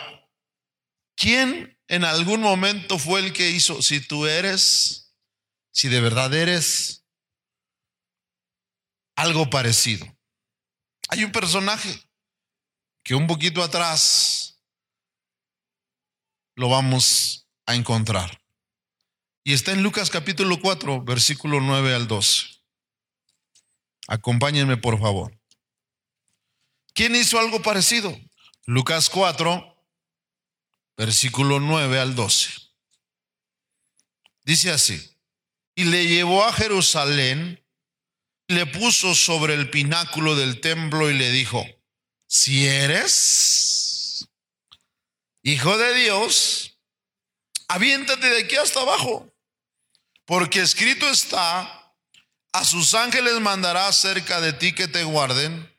[1.15, 5.13] ¿quién en algún momento fue el que hizo, si tú eres,
[5.71, 7.05] si de verdad eres,
[9.15, 10.05] algo parecido?
[11.09, 12.01] Hay un personaje
[13.03, 14.59] que un poquito atrás
[16.55, 18.41] lo vamos a encontrar.
[19.43, 22.47] Y está en Lucas capítulo 4, versículo 9 al 12.
[24.07, 25.39] Acompáñenme, por favor.
[26.93, 28.17] ¿Quién hizo algo parecido?
[28.65, 29.74] Lucas 4,
[30.97, 32.51] versículo 9 al 12.
[34.43, 35.17] Dice así,
[35.75, 37.63] y le llevó a Jerusalén,
[38.47, 41.65] le puso sobre el pináculo del templo y le dijo,
[42.27, 44.27] si eres
[45.41, 46.77] hijo de Dios,
[47.67, 49.31] aviéntate de aquí hasta abajo,
[50.25, 51.93] porque escrito está,
[52.51, 55.71] a sus ángeles mandará cerca de ti que te guarden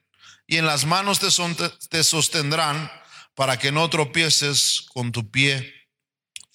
[0.47, 2.91] y en las manos te, sostendrán
[3.37, 5.73] para que no tropieces con tu pie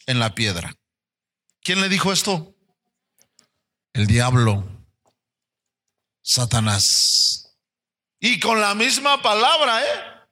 [0.07, 0.75] en la piedra.
[1.61, 2.55] ¿Quién le dijo esto?
[3.93, 4.67] El diablo,
[6.23, 7.55] Satanás.
[8.19, 10.27] Y con la misma palabra, ¿eh?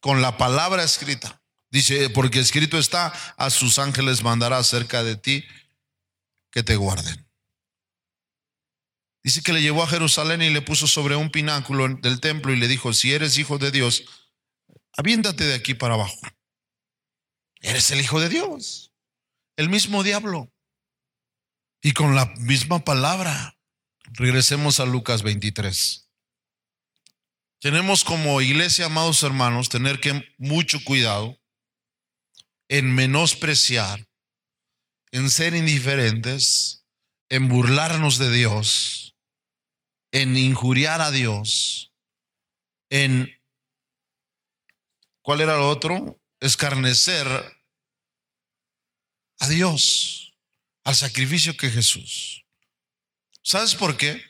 [0.00, 1.42] Con la palabra escrita.
[1.70, 5.44] Dice, porque escrito está, a sus ángeles mandará cerca de ti
[6.52, 7.28] que te guarden.
[9.24, 12.56] Dice que le llevó a Jerusalén y le puso sobre un pináculo del templo y
[12.56, 14.27] le dijo, si eres hijo de Dios,
[14.98, 16.18] aviéntate de aquí para abajo.
[17.60, 18.92] Eres el hijo de Dios,
[19.56, 20.52] el mismo diablo.
[21.80, 23.56] Y con la misma palabra,
[24.04, 26.10] regresemos a Lucas 23.
[27.60, 31.40] Tenemos como iglesia, amados hermanos, tener que mucho cuidado
[32.68, 34.06] en menospreciar,
[35.12, 36.84] en ser indiferentes,
[37.30, 39.08] en burlarnos de Dios
[40.12, 41.92] en injuriar a Dios,
[42.90, 43.30] en,
[45.28, 46.18] ¿cuál era lo otro?
[46.40, 47.26] Escarnecer
[49.40, 50.32] a Dios,
[50.84, 52.46] al sacrificio que Jesús.
[53.42, 54.24] ¿Sabes por qué?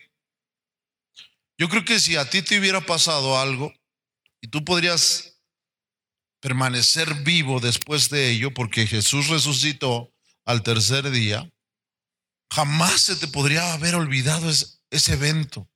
[1.57, 3.73] Yo creo que si a ti te hubiera pasado algo
[4.41, 5.41] y tú podrías
[6.41, 10.13] permanecer vivo después de ello, porque Jesús resucitó
[10.47, 11.49] al tercer día,
[12.53, 15.71] jamás se te podría haber olvidado ese evento,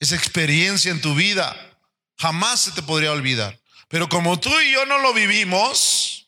[0.00, 1.71] esa experiencia en tu vida,
[2.18, 3.58] jamás se te podría olvidar.
[3.88, 6.26] Pero como tú y yo no lo vivimos,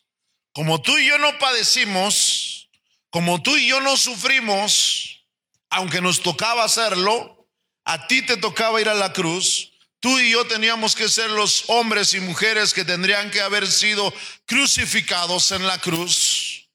[0.52, 2.68] como tú y yo no padecimos,
[3.10, 5.24] como tú y yo no sufrimos,
[5.70, 7.48] aunque nos tocaba hacerlo,
[7.84, 11.64] a ti te tocaba ir a la cruz, tú y yo teníamos que ser los
[11.68, 14.12] hombres y mujeres que tendrían que haber sido
[14.46, 16.68] crucificados en la cruz.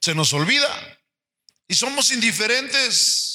[0.00, 0.98] Se nos olvida.
[1.68, 3.31] Y somos indiferentes.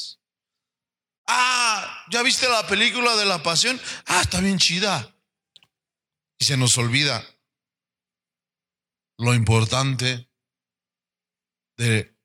[1.28, 3.80] Ah, ¿ya viste la película de la pasión?
[4.06, 5.14] Ah, está bien chida.
[6.40, 7.26] Y se nos olvida
[9.18, 10.30] lo importante
[11.78, 12.16] de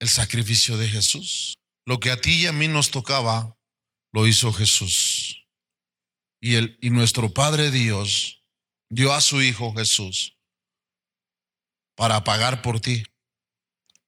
[0.00, 1.54] el sacrificio de Jesús.
[1.86, 3.56] Lo que a ti y a mí nos tocaba,
[4.12, 5.46] lo hizo Jesús.
[6.40, 8.44] Y, el, y nuestro Padre Dios
[8.90, 10.36] dio a su Hijo Jesús
[11.94, 13.04] para pagar por ti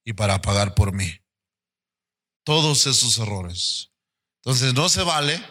[0.05, 1.24] y para pagar por mí.
[2.45, 3.91] Todos esos errores.
[4.43, 5.43] Entonces no se vale,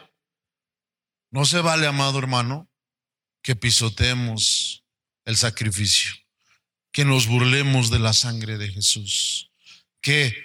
[1.32, 2.70] no se vale, amado hermano,
[3.42, 4.86] que pisotemos
[5.26, 6.14] el sacrificio,
[6.92, 9.52] que nos burlemos de la sangre de Jesús,
[10.02, 10.36] que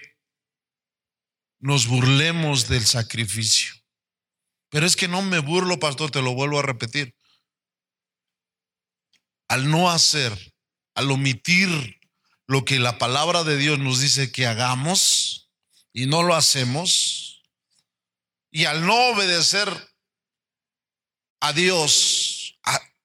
[1.61, 3.75] nos burlemos del sacrificio.
[4.71, 7.17] Pero es que no me burlo, pastor, te lo vuelvo a repetir.
[9.49, 10.55] Al no hacer,
[10.95, 12.01] al omitir
[12.47, 15.48] lo que la palabra de Dios nos dice que hagamos
[15.99, 17.43] y no lo hacemos,
[18.53, 19.69] y al no obedecer
[21.41, 22.57] a Dios,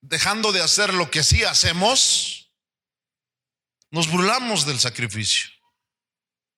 [0.02, 2.52] dejando de hacer lo que sí hacemos,
[3.90, 5.50] nos burlamos del sacrificio,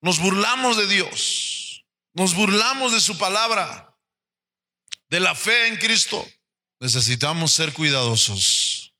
[0.01, 3.97] nos burlamos de Dios, nos burlamos de su palabra,
[5.07, 6.27] de la fe en Cristo.
[6.81, 8.93] Necesitamos ser cuidadosos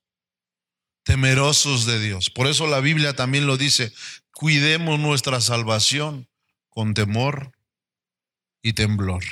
[1.02, 2.30] temerosos de Dios.
[2.30, 3.92] Por eso la Biblia también lo dice,
[4.32, 6.30] cuidemos nuestra salvación
[6.76, 7.56] con temor
[8.62, 9.24] y temblor.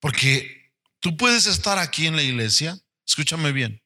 [0.00, 2.76] Porque tú puedes estar aquí en la iglesia,
[3.06, 3.80] escúchame bien,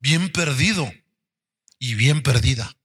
[0.00, 0.92] bien perdido
[1.78, 2.76] y bien perdida.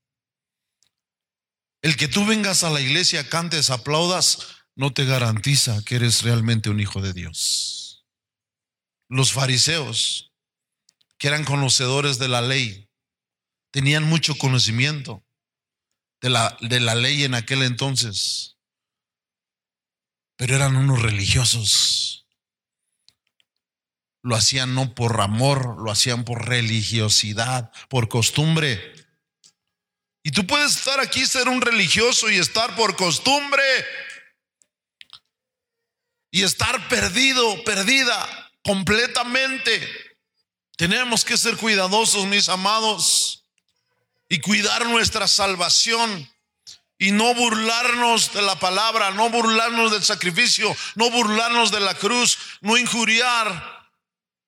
[1.82, 6.70] El que tú vengas a la iglesia, cantes, aplaudas, no te garantiza que eres realmente
[6.70, 8.08] un hijo de Dios.
[9.10, 10.32] Los fariseos
[11.18, 12.90] que eran conocedores de la ley,
[13.72, 15.27] tenían mucho conocimiento
[16.22, 18.58] de la, de la ley en aquel entonces,
[20.36, 22.26] pero eran unos religiosos.
[24.24, 28.94] Lo hacían no por amor, lo hacían por religiosidad, por costumbre.
[30.24, 33.64] Y tú puedes estar aquí, ser un religioso y estar por costumbre.
[36.30, 39.82] Y estar perdido, perdida completamente.
[40.76, 43.37] Tenemos que ser cuidadosos, mis amados,
[44.30, 46.32] y cuidar nuestra salvación.
[47.00, 52.40] Y no burlarnos de la palabra, no burlarnos del sacrificio, no burlarnos de la cruz,
[52.62, 53.92] no injuriar,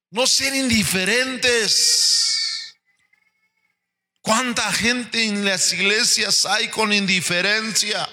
[0.09, 2.39] no ser indiferentes.
[4.21, 8.09] ¿Cuánta gente en las iglesias hay con indiferencia?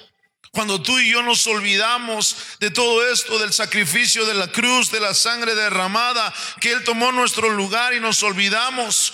[0.56, 5.00] Cuando tú y yo nos olvidamos de todo esto, del sacrificio de la cruz, de
[5.00, 9.12] la sangre derramada, que Él tomó nuestro lugar y nos olvidamos.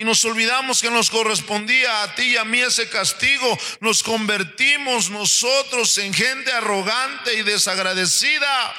[0.00, 3.56] Y nos olvidamos que nos correspondía a ti y a mí ese castigo.
[3.80, 8.74] Nos convertimos nosotros en gente arrogante y desagradecida.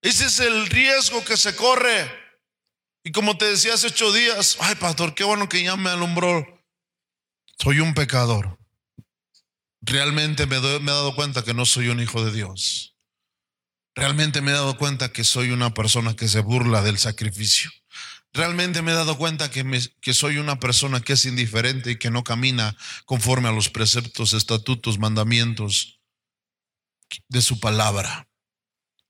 [0.00, 2.10] Ese es el riesgo que se corre.
[3.04, 6.58] Y como te decía hace ocho días, ay pastor, qué bueno que ya me alumbró
[7.60, 8.58] soy un pecador.
[9.80, 12.96] Realmente me, he dado cuenta que no soy un hijo de Dios.
[13.94, 17.70] Realmente me he dado cuenta que soy una persona que se burla del sacrificio.
[18.32, 19.64] Realmente me he dado cuenta que,
[20.00, 24.32] que soy una persona que es indiferente y que no camina conforme a los preceptos,
[24.34, 26.00] estatutos, mandamientos
[27.28, 28.28] de su palabra.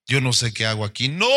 [0.07, 1.09] Yo no sé qué hago aquí.
[1.09, 1.29] No,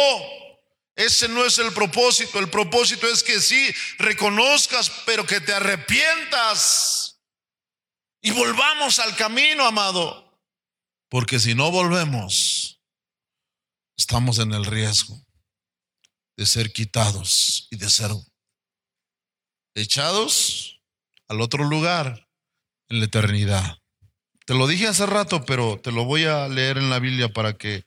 [0.95, 2.39] ese no es el propósito.
[2.39, 7.19] El propósito es que sí reconozcas, pero que te arrepientas.
[8.21, 10.39] Y volvamos al camino, amado.
[11.09, 12.79] Porque si no volvemos,
[13.97, 15.21] estamos en el riesgo
[16.41, 18.09] de ser quitados y de ser
[19.75, 20.81] echados
[21.27, 22.27] al otro lugar
[22.89, 23.77] en la eternidad.
[24.47, 27.59] Te lo dije hace rato, pero te lo voy a leer en la Biblia para
[27.59, 27.85] que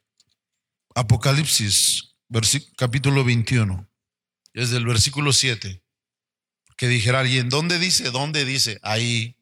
[0.94, 2.14] Apocalipsis
[2.76, 3.90] capítulo 21,
[4.52, 5.82] desde el versículo 7,
[6.76, 8.12] que dijera alguien, ¿dónde dice?
[8.12, 8.78] ¿Dónde dice?
[8.82, 9.36] Ahí,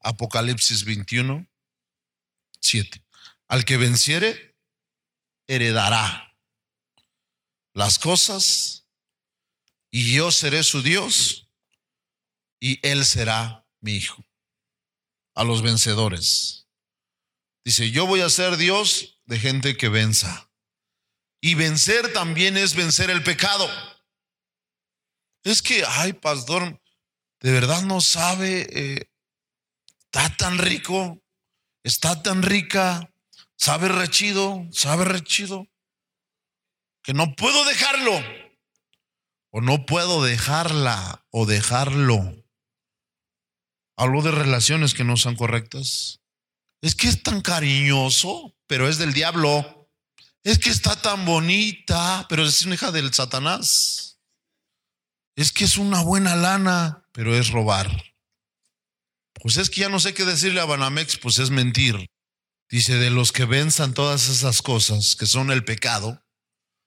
[0.00, 1.46] Apocalipsis 21,
[2.60, 3.04] 7.
[3.46, 4.56] Al que venciere,
[5.46, 6.33] heredará
[7.74, 8.86] las cosas
[9.90, 11.50] y yo seré su Dios
[12.60, 14.24] y él será mi hijo.
[15.36, 16.68] A los vencedores.
[17.64, 20.48] Dice, yo voy a ser Dios de gente que venza.
[21.40, 23.68] Y vencer también es vencer el pecado.
[25.42, 26.80] Es que, ay, pastor,
[27.40, 29.10] de verdad no sabe, eh,
[30.04, 31.20] está tan rico,
[31.82, 33.12] está tan rica,
[33.56, 35.68] sabe rechido, sabe rechido,
[37.04, 38.12] que no puedo dejarlo.
[39.50, 42.44] O no puedo dejarla o dejarlo.
[43.96, 46.20] Hablo de relaciones que no son correctas.
[46.82, 49.88] Es que es tan cariñoso, pero es del diablo.
[50.42, 54.18] Es que está tan bonita, pero es una hija del Satanás.
[55.36, 57.88] Es que es una buena lana, pero es robar.
[59.34, 62.06] Pues es que ya no sé qué decirle a Banamex, pues es mentir.
[62.70, 66.23] Dice, de los que venzan todas esas cosas que son el pecado,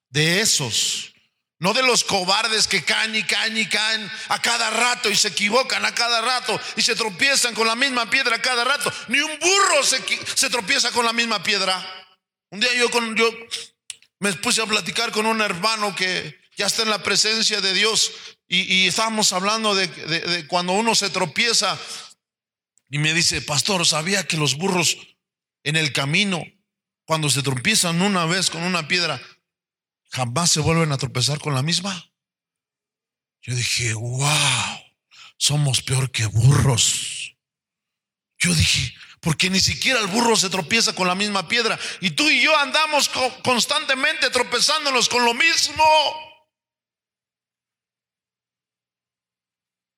[0.10, 1.14] de esos,
[1.60, 5.30] no de los cobardes que caen y caen y caen a cada rato y se
[5.30, 8.94] equivocan a cada rato y se tropiezan con la misma piedra a cada rato.
[9.08, 11.84] Ni un burro se, tropieza con la misma piedra.
[12.52, 13.30] Un día yo, con, yo
[14.20, 18.12] me puse a platicar con un hermano que ya está en la presencia de Dios
[18.48, 21.78] y, estábamos hablando de, cuando uno se tropieza
[22.90, 24.98] y me dice, pastor, ¿sabía que los burros
[25.64, 26.46] en el camino,
[27.06, 29.22] cuando se tropiezan una vez con una piedra,
[30.10, 32.12] jamás se vuelven a tropezar con la misma?
[33.42, 34.80] Yo dije, wow,
[35.38, 37.36] somos peor que burros.
[38.38, 41.80] Yo dije, porque ni siquiera el burro se tropieza con la misma piedra.
[42.02, 43.10] Y tú y yo andamos
[43.44, 45.84] constantemente tropezándonos con lo mismo.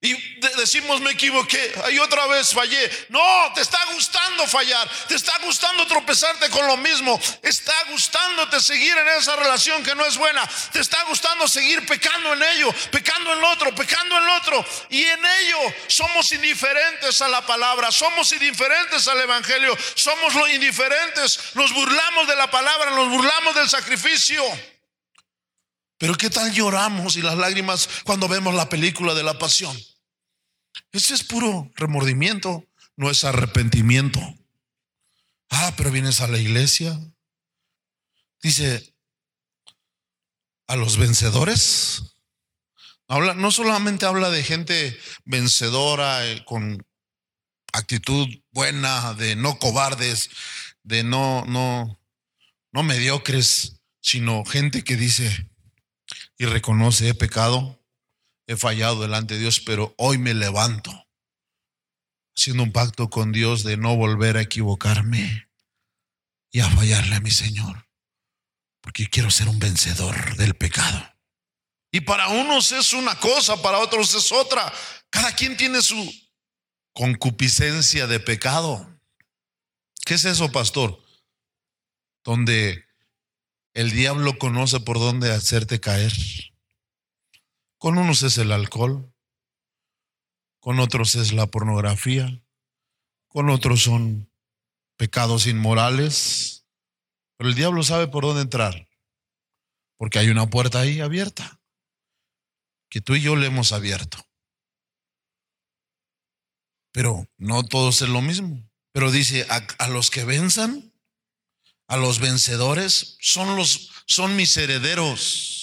[0.01, 0.13] Y
[0.55, 2.89] decimos, me equivoqué, ahí otra vez fallé.
[3.09, 8.97] No, te está gustando fallar, te está gustando tropezarte con lo mismo, está gustándote seguir
[8.97, 13.33] en esa relación que no es buena, te está gustando seguir pecando en ello, pecando
[13.33, 14.65] en lo otro, pecando en lo otro.
[14.89, 21.39] Y en ello somos indiferentes a la palabra, somos indiferentes al Evangelio, somos los indiferentes,
[21.55, 24.41] nos burlamos de la palabra, nos burlamos del sacrificio.
[25.97, 29.77] Pero ¿qué tal lloramos y las lágrimas cuando vemos la película de la pasión?
[30.91, 32.65] Ese es puro remordimiento,
[32.95, 34.19] no es arrepentimiento.
[35.49, 36.99] Ah, pero vienes a la iglesia.
[38.41, 38.93] Dice,
[40.67, 42.09] a los vencedores
[43.11, 44.95] Habla, no solamente habla de gente
[45.25, 46.85] vencedora, eh, con
[47.73, 50.29] actitud buena, de no cobardes,
[50.83, 51.99] de no, no,
[52.71, 55.49] no mediocres, sino gente que dice
[56.37, 57.78] y reconoce, pecado,
[58.49, 60.91] he fallado delante de Dios, pero hoy me levanto,
[62.35, 65.47] haciendo un pacto con Dios de no volver a equivocarme
[66.51, 67.87] y a fallarle a mi Señor,
[68.81, 71.13] porque quiero ser un vencedor del pecado.
[71.91, 74.73] Y para unos es una cosa, para otros es otra.
[75.11, 76.11] Cada quien tiene su
[76.93, 78.99] concupiscencia de pecado.
[80.05, 80.99] ¿Qué es eso, pastor?
[82.23, 82.83] Donde
[83.75, 86.13] el diablo conoce por dónde hacerte caer.
[87.79, 89.11] Con unos es el alcohol,
[90.59, 92.43] con otros es la pornografía,
[93.27, 94.31] con otros son
[94.97, 96.67] pecados inmorales.
[97.37, 98.87] Pero el diablo sabe por dónde entrar,
[99.97, 101.59] porque hay una puerta ahí abierta
[102.89, 104.17] que tú y yo le hemos abierto.
[106.91, 108.69] Pero no todos es lo mismo.
[108.91, 110.91] Pero dice, a, los que venzan,
[111.87, 115.58] a los vencedores, son los, son mis herederos.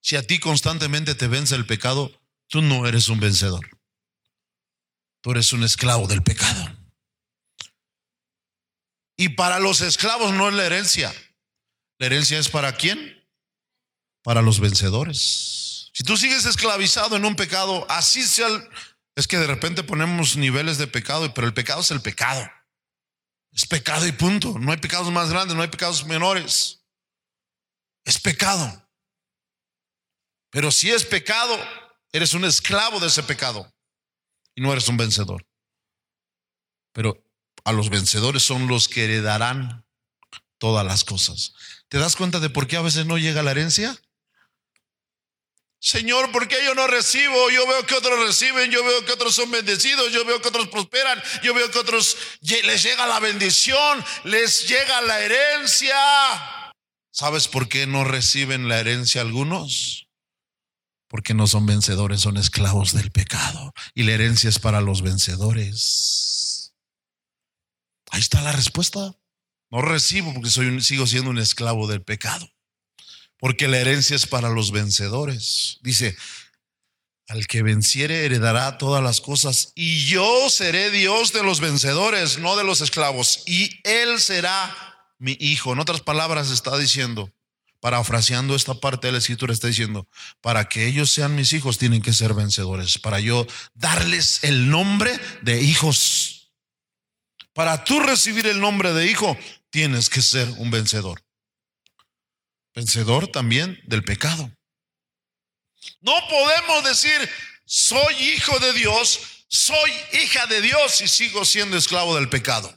[0.00, 2.12] Si a ti constantemente te vence el pecado,
[2.48, 3.68] tú no eres un vencedor.
[5.22, 6.76] Tú eres un esclavo del pecado.
[9.16, 11.12] Y para los esclavos no es la herencia.
[11.98, 13.28] La herencia es para quién?
[14.22, 15.90] Para los vencedores.
[15.92, 18.48] Si tú sigues esclavizado en un pecado, así sea,
[19.16, 22.50] es que de repente ponemos niveles de pecado, pero el pecado es el pecado.
[23.52, 24.58] Es pecado y punto.
[24.58, 26.80] No hay pecados más grandes, no hay pecados menores.
[28.06, 28.89] Es pecado.
[30.50, 31.58] Pero si es pecado,
[32.12, 33.72] eres un esclavo de ese pecado
[34.54, 35.46] y no eres un vencedor.
[36.92, 37.24] Pero
[37.64, 39.84] a los vencedores son los que heredarán
[40.58, 41.54] todas las cosas.
[41.88, 43.96] ¿Te das cuenta de por qué a veces no llega la herencia?
[45.82, 47.50] Señor, ¿por qué yo no recibo?
[47.50, 50.68] Yo veo que otros reciben, yo veo que otros son bendecidos, yo veo que otros
[50.68, 55.96] prosperan, yo veo que otros les llega la bendición, les llega la herencia.
[57.10, 60.09] ¿Sabes por qué no reciben la herencia algunos?
[61.10, 63.74] Porque no son vencedores, son esclavos del pecado.
[63.94, 66.72] Y la herencia es para los vencedores.
[68.10, 69.14] Ahí está la respuesta.
[69.70, 72.50] No recibo porque soy sigo siendo un esclavo del pecado
[73.40, 75.78] porque la herencia es para los vencedores.
[75.80, 76.16] Dice,
[77.26, 82.56] al que venciere heredará todas las cosas y yo seré Dios de los vencedores, no
[82.56, 84.76] de los esclavos, y él será
[85.18, 85.72] mi hijo.
[85.72, 87.32] En otras palabras está diciendo,
[87.80, 90.08] parafraseando esta parte de la escritura, está diciendo,
[90.40, 95.18] para que ellos sean mis hijos tienen que ser vencedores, para yo darles el nombre
[95.42, 96.52] de hijos.
[97.52, 99.36] Para tú recibir el nombre de hijo,
[99.70, 101.22] tienes que ser un vencedor
[102.74, 104.50] vencedor también del pecado.
[106.00, 107.30] No podemos decir,
[107.64, 112.74] soy hijo de Dios, soy hija de Dios y sigo siendo esclavo del pecado,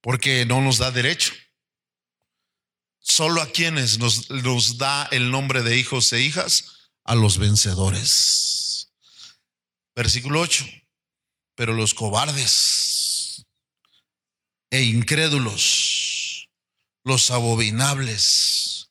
[0.00, 1.32] porque no nos da derecho.
[3.08, 8.88] Solo a quienes nos, da el nombre de hijos e hijas, a los vencedores.
[9.94, 10.66] Versículo 8.
[11.54, 13.46] Pero los cobardes
[14.70, 16.48] e incrédulos
[17.04, 18.90] los abominables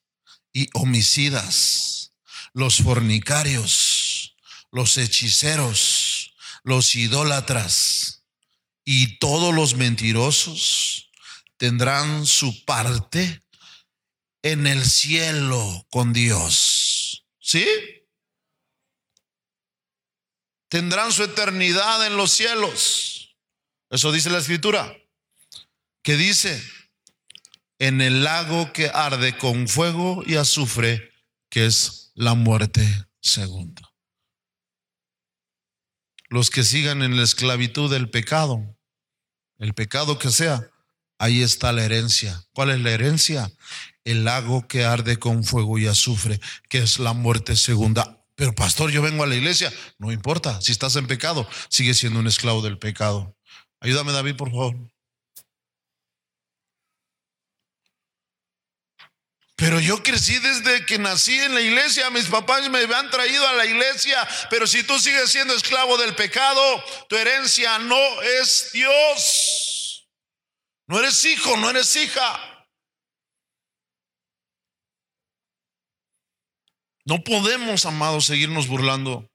[0.54, 2.14] y homicidas,
[2.54, 4.34] los fornicarios,
[4.72, 8.22] los hechiceros, los idólatras
[8.86, 11.10] y todos los mentirosos
[11.58, 13.42] tendrán su parte
[14.52, 17.26] en el cielo con Dios.
[17.40, 17.66] ¿Sí?
[20.68, 23.36] Tendrán su eternidad en los cielos.
[23.90, 24.96] Eso dice la escritura.
[26.02, 26.62] Que dice,
[27.80, 31.12] en el lago que arde con fuego y azufre,
[31.50, 32.86] que es la muerte
[33.20, 33.82] segunda.
[36.28, 38.76] Los que sigan en la esclavitud del pecado,
[39.58, 40.70] el pecado que sea,
[41.18, 42.44] ahí está la herencia.
[42.52, 43.50] ¿Cuál es la herencia?
[44.06, 48.24] El lago que arde con fuego y azufre, que es la muerte segunda.
[48.36, 49.72] Pero pastor, yo vengo a la iglesia.
[49.98, 53.36] No importa, si estás en pecado, sigue siendo un esclavo del pecado.
[53.80, 54.76] Ayúdame David, por favor.
[59.56, 63.54] Pero yo crecí desde que nací en la iglesia, mis papás me han traído a
[63.54, 66.62] la iglesia, pero si tú sigues siendo esclavo del pecado,
[67.08, 70.08] tu herencia no es Dios.
[70.86, 72.55] No eres hijo, no eres hija.
[77.06, 79.30] No podemos, amados, seguirnos burlando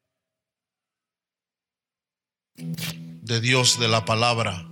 [2.55, 4.69] de Dios, de la palabra.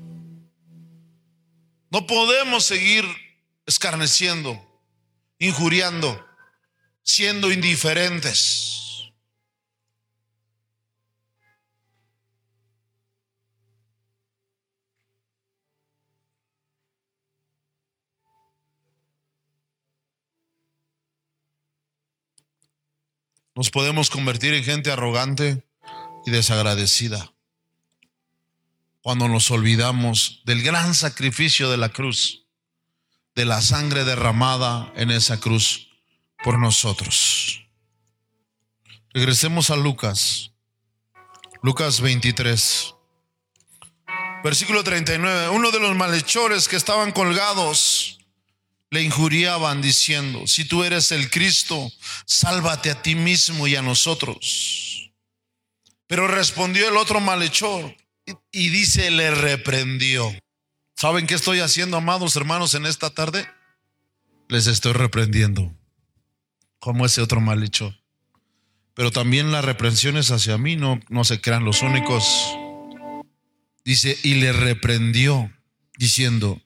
[1.90, 3.06] No podemos seguir
[3.66, 4.70] escarneciendo
[5.40, 6.28] injuriando,
[7.02, 8.79] siendo indiferentes.
[23.60, 25.66] Nos podemos convertir en gente arrogante
[26.26, 27.34] y desagradecida
[29.02, 32.46] cuando nos olvidamos del gran sacrificio de la cruz,
[33.36, 35.90] de la sangre derramada en esa cruz
[36.42, 37.68] por nosotros.
[39.14, 40.54] Regresemos a Lucas,
[41.62, 42.96] Lucas 23,
[44.42, 45.50] versículo 39.
[45.50, 47.99] Uno de los malhechores que estaban colgados
[48.92, 51.92] le injuriaban diciendo, si tú eres el Cristo,
[52.26, 55.12] sálvate a ti mismo y a nosotros.
[56.08, 57.96] Pero respondió el otro malhechor
[58.52, 60.32] y dice, le reprendió.
[60.96, 63.48] ¿Saben qué estoy haciendo, amados hermanos, en esta tarde?
[64.48, 65.72] Les estoy reprendiendo,
[66.80, 67.96] como ese otro malhechor.
[68.96, 72.26] Pero también las reprensiones hacia mí no, no se crean los únicos.
[73.86, 75.54] Dice, y le reprendió,
[75.98, 76.62] diciendo,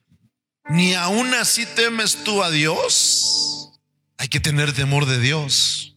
[0.68, 3.70] ni aún así temes tú a Dios.
[4.18, 5.96] Hay que tener temor de Dios.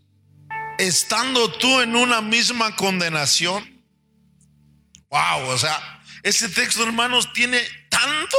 [0.78, 3.84] Estando tú en una misma condenación.
[5.10, 8.38] Wow, o sea, ese texto, hermanos, tiene tanto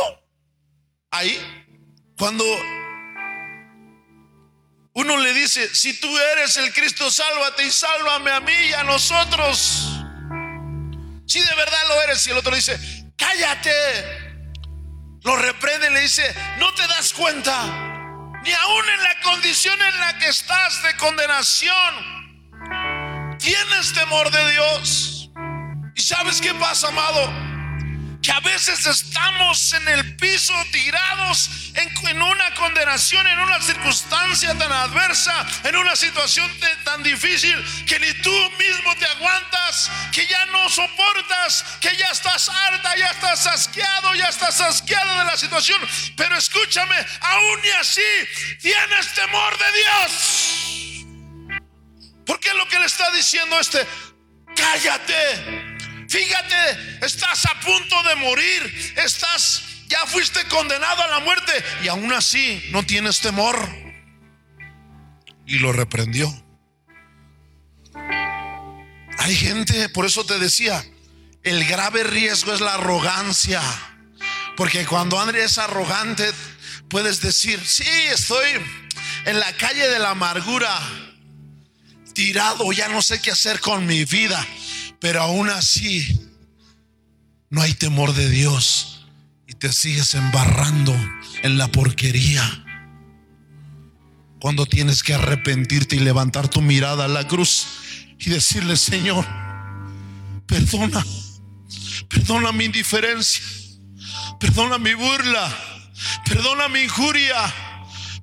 [1.11, 1.39] ahí.
[2.17, 2.45] Cuando
[4.95, 8.85] uno le dice, si tú eres el Cristo, sálvate y sálvame a mí y a
[8.85, 9.89] nosotros.
[11.27, 12.79] Si de verdad lo eres, y el otro dice,
[13.17, 14.28] cállate,
[15.29, 17.63] lo reprende y le dice, no te das cuenta,
[18.43, 25.31] ni aún en la condición en la que estás de condenación, tienes temor de Dios.
[25.95, 27.48] ¿Y sabes qué pasa, amado?
[28.29, 34.71] Que a veces estamos en el piso tirados en, una condenación, en una circunstancia tan
[34.71, 36.47] adversa, en una situación
[36.85, 37.57] tan difícil
[37.87, 43.07] que ni tú mismo te aguantas, que ya no soportas, que ya estás harta, ya
[43.13, 45.81] estás asqueado, ya estás asqueado de la situación.
[46.15, 48.03] Pero escúchame, aún y así
[48.61, 51.07] tienes temor de Dios.
[52.27, 53.87] Porque lo que le está diciendo este,
[54.55, 55.79] cállate
[56.09, 61.53] Fíjate, estás a punto de morir, estás, ya fuiste condenado a la muerte
[61.83, 63.57] y aún así no tienes temor.
[65.47, 66.33] Y lo reprendió.
[69.19, 70.83] Hay gente, por eso te decía,
[71.43, 73.61] el grave riesgo es la arrogancia.
[74.57, 76.33] Porque cuando Andrés es arrogante,
[76.89, 78.49] puedes decir, sí, estoy
[79.27, 80.81] en la calle de la amargura,
[82.15, 84.45] tirado, ya no sé qué hacer con mi vida.
[85.01, 86.29] Pero aún así,
[87.51, 89.07] no hay temor de Dios
[89.47, 90.95] y te sigues embarrando
[91.43, 92.65] en la porquería.
[94.41, 97.67] Cuando tienes que arrepentirte y levantar tu mirada a la cruz
[98.19, 99.27] y decirle, Señor,
[100.47, 101.05] perdona,
[102.09, 103.43] perdona mi indiferencia,
[104.39, 105.57] perdona mi burla,
[106.25, 107.37] perdona mi injuria,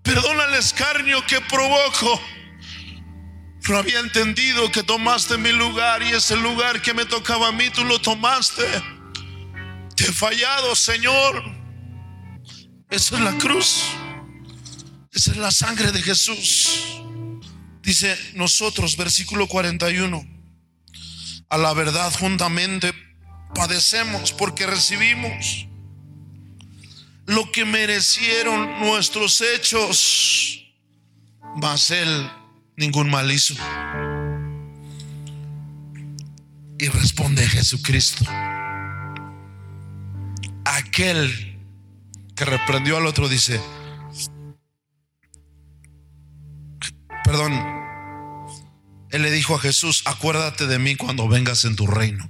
[0.04, 2.22] perdona el escarnio que provoco
[3.72, 7.70] no había entendido que tomaste mi lugar y ese lugar que me tocaba a mí,
[7.70, 8.64] tú lo tomaste.
[9.96, 11.44] Te he fallado, Señor.
[12.90, 13.84] Esa es la cruz.
[15.12, 17.02] Esa es la sangre de Jesús.
[17.82, 20.24] Dice nosotros, versículo 41.
[21.50, 22.94] A la verdad juntamente
[23.54, 25.68] padecemos porque recibimos
[27.26, 30.62] lo que merecieron nuestros hechos.
[31.56, 32.30] Mas Él
[32.78, 33.56] ningún mal hizo.
[36.78, 38.26] Y responde Jesucristo.
[40.66, 41.60] Aquel
[42.36, 43.62] que reprendió al otro dice,
[47.24, 47.54] perdón,
[49.12, 52.30] él le dijo a Jesús, acuérdate de mí cuando vengas en tu reino.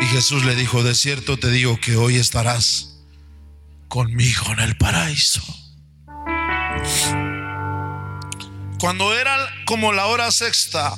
[0.00, 3.02] Y Jesús le dijo, de cierto te digo que hoy estarás
[3.88, 5.42] conmigo en el paraíso.
[8.80, 10.96] Cuando era como la hora sexta,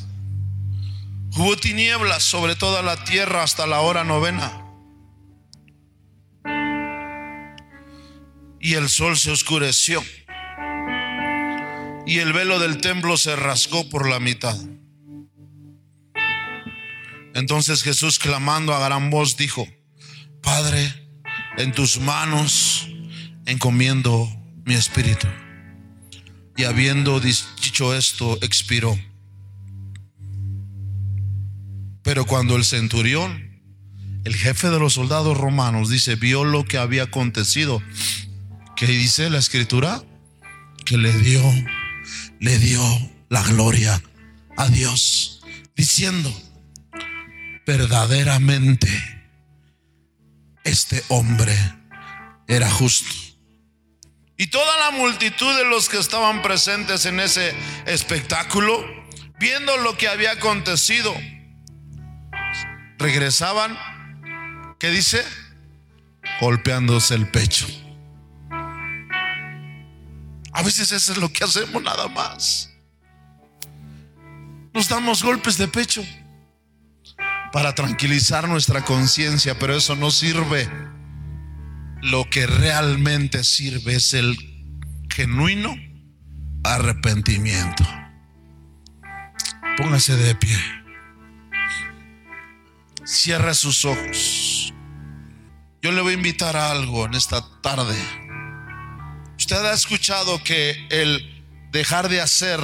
[1.35, 4.67] hubo tinieblas sobre toda la tierra hasta la hora novena.
[8.61, 10.05] Y el sol se oscureció.
[12.07, 14.57] Y el velo del templo se rasgó por la mitad.
[17.35, 19.67] Entonces Jesús clamando a gran voz dijo,
[20.43, 20.93] Padre,
[21.57, 22.89] en tus manos
[23.47, 24.29] encomiendo
[24.67, 25.29] mi espíritu.
[26.61, 28.95] Y habiendo dicho esto, expiró.
[32.03, 33.63] Pero cuando el centurión,
[34.25, 37.83] el jefe de los soldados romanos, dice, vio lo que había acontecido,
[38.77, 40.05] que dice la escritura,
[40.85, 41.43] que le dio,
[42.41, 42.83] le dio
[43.31, 44.03] la gloria
[44.59, 45.41] a Dios,
[45.75, 46.31] diciendo,
[47.67, 48.91] verdaderamente
[50.65, 51.57] este hombre
[52.47, 53.30] era justo.
[54.41, 58.83] Y toda la multitud de los que estaban presentes en ese espectáculo
[59.39, 61.15] viendo lo que había acontecido,
[62.97, 63.77] regresaban,
[64.79, 65.23] ¿qué dice?
[66.41, 67.67] Golpeándose el pecho.
[70.53, 72.71] A veces eso es lo que hacemos nada más.
[74.73, 76.03] Nos damos golpes de pecho
[77.53, 80.67] para tranquilizar nuestra conciencia, pero eso no sirve.
[82.03, 84.37] Lo que realmente sirve es el
[85.11, 85.77] genuino
[86.65, 87.85] arrepentimiento.
[89.77, 90.57] Póngase de pie.
[93.05, 94.73] Cierra sus ojos.
[95.83, 97.97] Yo le voy a invitar a algo en esta tarde.
[99.39, 102.61] Usted ha escuchado que el dejar de hacer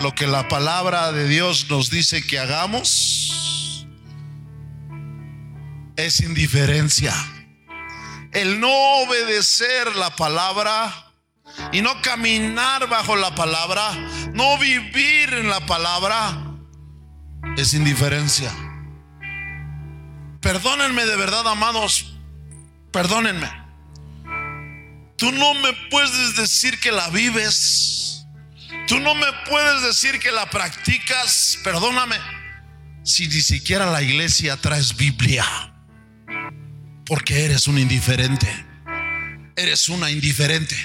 [0.00, 3.23] lo que la palabra de Dios nos dice que hagamos
[5.96, 7.12] es indiferencia.
[8.32, 8.70] El no
[9.02, 11.12] obedecer la palabra
[11.72, 13.92] y no caminar bajo la palabra,
[14.32, 16.56] no vivir en la palabra,
[17.56, 18.52] es indiferencia.
[20.40, 22.16] Perdónenme de verdad, amados,
[22.90, 23.50] perdónenme.
[25.16, 28.04] Tú no me puedes decir que la vives
[28.86, 32.16] Tú no me puedes decir que la practicas, perdóname,
[33.02, 35.73] si ni siquiera la iglesia traes Biblia.
[37.06, 38.48] Porque eres un indiferente.
[39.56, 40.76] Eres una indiferente.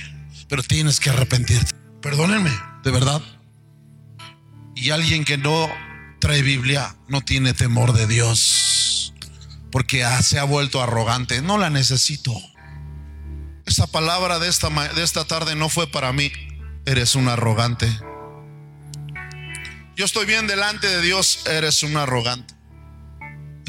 [0.48, 1.74] Pero tienes que arrepentirte.
[2.02, 2.52] Perdónenme,
[2.84, 3.22] de verdad.
[4.76, 5.70] Y alguien que no
[6.20, 9.14] trae Biblia no tiene temor de Dios.
[9.72, 11.42] Porque se ha vuelto arrogante.
[11.42, 12.34] No la necesito.
[13.66, 16.32] Esa palabra de esta, de esta tarde no fue para mí
[16.86, 17.88] eres un arrogante.
[19.96, 22.56] Yo estoy bien delante de Dios, eres un arrogante.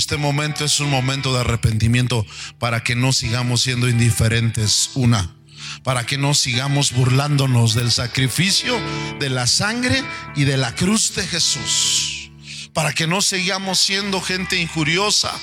[0.01, 2.25] Este momento es un momento de arrepentimiento
[2.59, 4.93] para que no sigamos siendo indiferentes.
[4.95, 5.37] Una,
[5.83, 8.81] para que no sigamos burlándonos del sacrificio,
[9.19, 10.03] de la sangre
[10.35, 12.31] y de la cruz de Jesús.
[12.73, 15.39] Para que no sigamos siendo gente injuriosa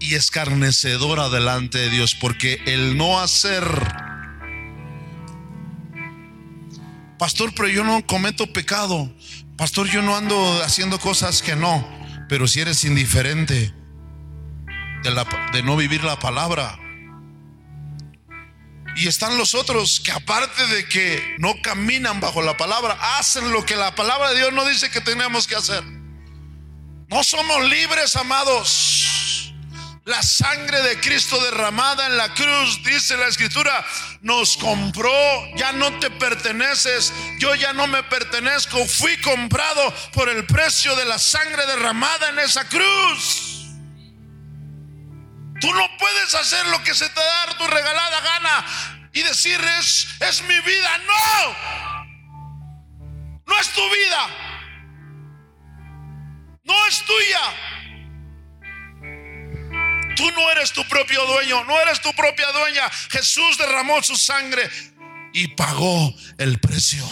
[0.00, 3.64] y escarnecedora delante de Dios, porque el no hacer
[7.18, 9.12] Pastor, pero yo no cometo pecado.
[9.58, 12.05] Pastor, yo no ando haciendo cosas que no.
[12.28, 13.72] Pero si eres indiferente
[15.52, 16.78] de, no vivir la palabra.
[18.96, 23.64] Y están los otros que aparte de que no caminan bajo la palabra, hacen lo
[23.64, 25.84] que la palabra de Dios no dice que tenemos que hacer.
[27.08, 29.15] No somos libres, amados.
[30.06, 33.84] La sangre de Cristo derramada en la cruz, dice la escritura,
[34.20, 35.10] nos compró,
[35.56, 41.06] ya no te perteneces, yo ya no me pertenezco, fui comprado por el precio de
[41.06, 43.66] la sangre derramada en esa cruz.
[45.60, 50.06] Tú no puedes hacer lo que se te da tu regalada gana y decir es,
[50.20, 51.56] es mi vida, no,
[53.44, 54.28] no es tu vida,
[56.62, 57.75] no es tuya.
[60.16, 62.88] Tú no eres tu propio dueño, no eres tu propia dueña.
[63.10, 64.68] Jesús derramó su sangre
[65.34, 67.04] y pagó el precio.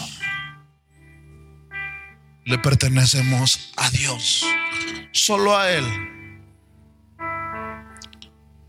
[2.47, 4.45] Le pertenecemos a Dios,
[5.13, 5.85] solo a Él.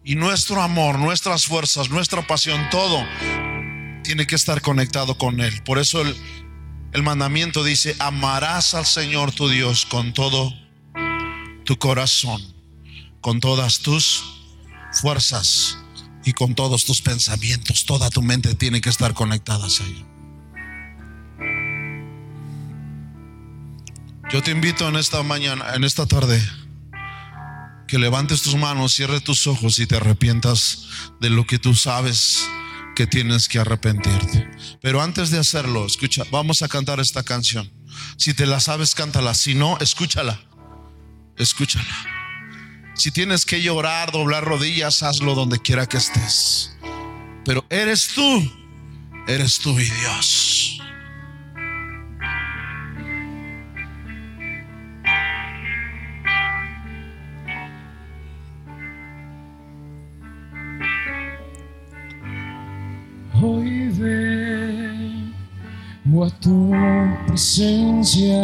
[0.04, 3.06] Y nuestro amor, nuestras fuerzas, nuestra pasión, todo
[4.04, 5.64] tiene que estar conectado con Él.
[5.64, 6.16] Por eso el,
[6.92, 10.54] el mandamiento dice, amarás al Señor tu Dios con todo
[11.64, 12.55] tu corazón
[13.26, 14.24] con todas tus
[14.92, 15.80] fuerzas
[16.26, 17.84] y con todos tus pensamientos.
[17.86, 20.06] Toda tu mente tiene que estar conectada a Él.
[24.32, 26.40] Yo te invito en esta mañana, en esta tarde,
[27.88, 30.86] que levantes tus manos, cierres tus ojos y te arrepientas
[31.20, 32.48] de lo que tú sabes
[32.96, 34.52] que tienes que arrepentirte.
[34.84, 37.74] Pero antes de hacerlo, escucha, vamos a cantar esta canción.
[38.18, 39.34] Si te la sabes, cántala.
[39.34, 40.40] Si no, escúchala.
[41.38, 42.15] Escúchala.
[42.96, 46.76] Si tienes que llorar, doblar rodillas, hazlo donde quiera que estés.
[47.44, 48.52] Pero eres tú,
[49.28, 50.80] eres tú y Dios.
[63.42, 63.86] Hoy
[66.46, 66.72] tu
[67.28, 68.40] presencia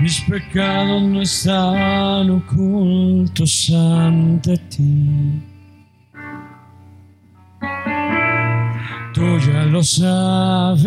[0.00, 5.42] mis pecados no están ocultos ante ti.
[9.12, 10.84] Tú ya lo sabes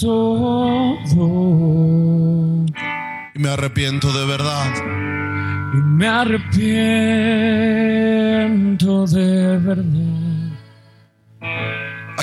[0.00, 1.06] todo.
[3.34, 4.74] Y me arrepiento de verdad.
[5.72, 6.66] Y me arrepiento
[9.06, 10.22] de verdad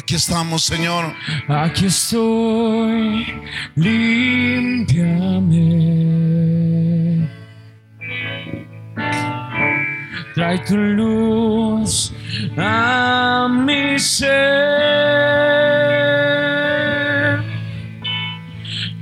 [0.10, 1.14] Aquí estamos, Señor.
[1.48, 3.28] Aquí estoy,
[3.76, 4.90] límpiame.
[10.34, 12.12] Trae tu luz
[12.58, 14.26] a mi ser,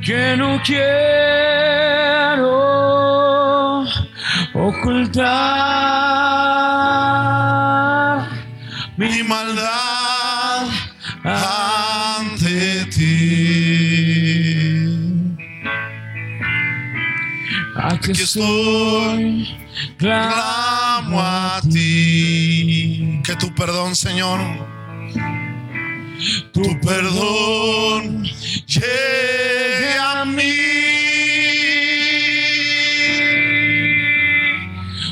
[0.04, 0.92] que no quiero
[4.54, 6.07] ocultar
[17.80, 19.56] Aquí estoy,
[19.98, 23.22] Clamo a ti.
[23.24, 24.40] Que tu perdón, Señor.
[26.52, 28.24] tu perdón
[28.66, 30.58] llegue a mí.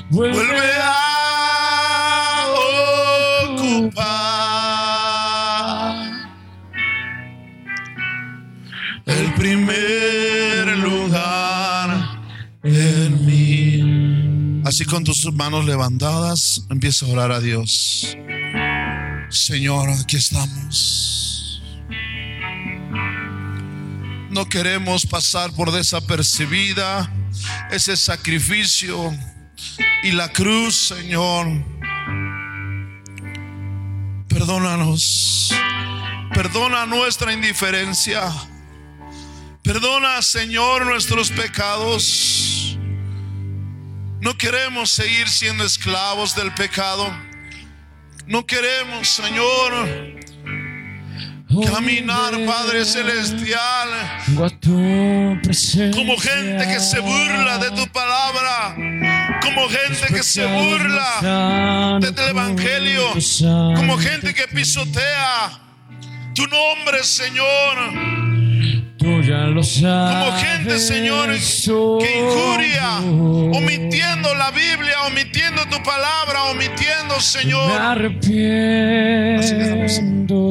[0.09, 2.47] Vuelve a
[3.47, 4.25] ocupar
[9.05, 10.14] el primer
[14.65, 18.17] Así con tus manos levantadas, empieza a orar a Dios.
[19.29, 21.61] Señor, aquí estamos.
[24.31, 27.13] No queremos pasar por desapercibida
[27.69, 29.15] ese sacrificio
[30.01, 31.45] y la cruz, Señor.
[34.27, 35.53] Perdónanos.
[36.33, 38.33] Perdona nuestra indiferencia.
[39.61, 42.44] Perdona, Señor, nuestros pecados.
[44.21, 47.05] No queremos seguir siendo esclavos del pecado.
[48.27, 49.71] No queremos, Señor,
[51.71, 53.89] caminar, Padre Celestial,
[55.93, 58.75] como gente que se burla de tu palabra,
[59.43, 63.03] como gente que se burla del Evangelio,
[63.75, 65.51] como gente que pisotea
[66.33, 67.93] tu nombre, Señor,
[68.97, 70.15] Tú ya lo sabes.
[70.25, 77.71] como gente, Señor, que injuria, omitiendo la Biblia, omitiendo tu palabra, omitiendo, Me Señor.
[77.81, 78.23] arrepiento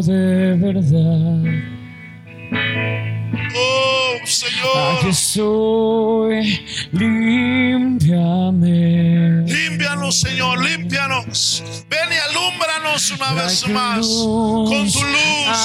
[0.03, 1.54] de verdad.
[3.57, 8.73] Oh, Aquí Señor, estoy, límpiame.
[9.47, 11.63] límpianos, Señor, límpianos.
[11.89, 15.59] Ven y alúmbranos una Trae vez más con tu luz.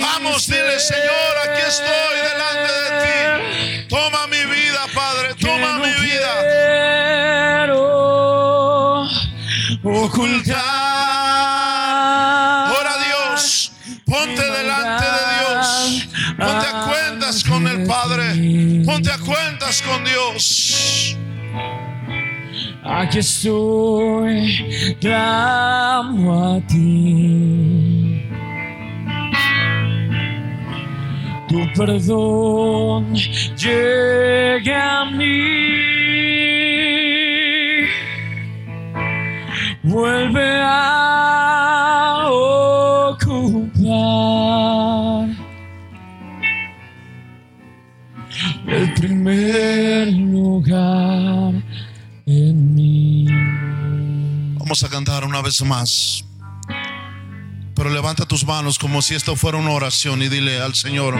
[0.00, 0.78] Vamos, dile.
[0.78, 3.88] Señor, aquí estoy delante de ti.
[3.88, 6.32] Toma mi vida, Padre, toma mi vida.
[9.82, 10.87] quiero ocultar.
[18.88, 21.14] Ponte a cuentas con Dios.
[22.82, 28.24] Aquí estoy, clamo a ti.
[31.50, 33.14] Tu perdón
[33.58, 35.42] llega a mí.
[39.82, 42.26] Vuelve a
[43.10, 43.48] ocupar
[48.68, 51.54] el primer lugar
[52.26, 53.26] en mí.
[54.58, 56.24] Vamos a cantar una vez más.
[57.74, 61.14] Pero levanta tus manos como si esto fuera una oración y dile al Señor.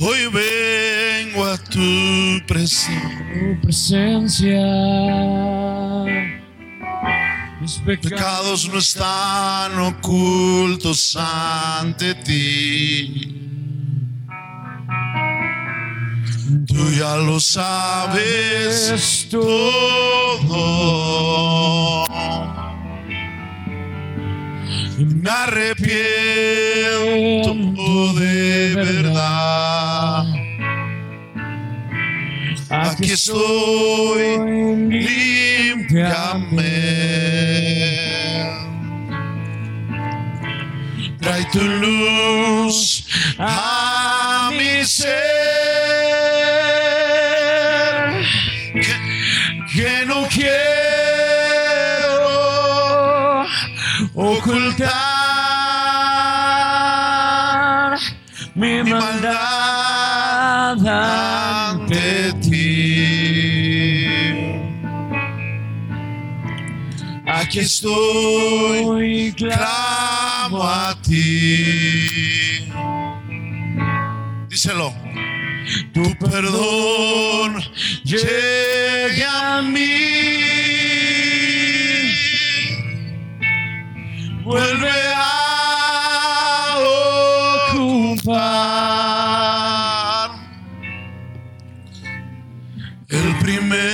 [0.00, 3.28] Hoy vengo a tu presencia.
[3.32, 4.62] Tu presencia.
[7.60, 13.31] Mis Pecados no están ocultos ante ti.
[16.96, 20.52] Ya lo sabes todo.
[24.98, 26.02] Me arrepiento
[28.14, 30.24] de verdad.
[32.68, 34.38] Aquí estoy,
[34.88, 36.32] límpiame.
[41.20, 43.04] Trae tu luz
[43.38, 45.71] a mi ser.
[67.52, 72.66] Aquí estoy, clamo a ti.
[74.48, 74.94] Díselo.
[75.92, 77.62] Tu perdón
[78.04, 79.82] llegue a mí.
[84.44, 86.78] vuelve a
[88.14, 88.70] ocupar
[93.10, 93.91] el primer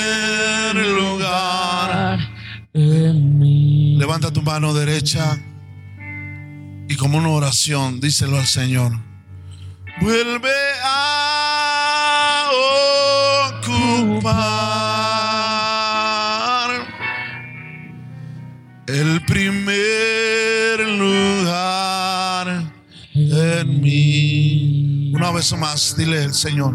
[4.19, 5.39] Levanta tu mano derecha
[6.89, 8.99] y como una oración, díselo al Señor.
[10.01, 10.51] Vuelve
[10.83, 12.51] a
[13.63, 14.35] ocupar
[18.89, 22.73] el primer lugar
[23.15, 25.13] en mí.
[25.15, 26.75] Una vez más, dile al Señor.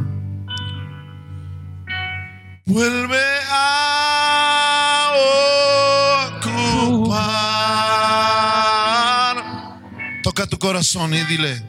[2.66, 3.33] Vuelve
[10.64, 11.62] corazón y dile.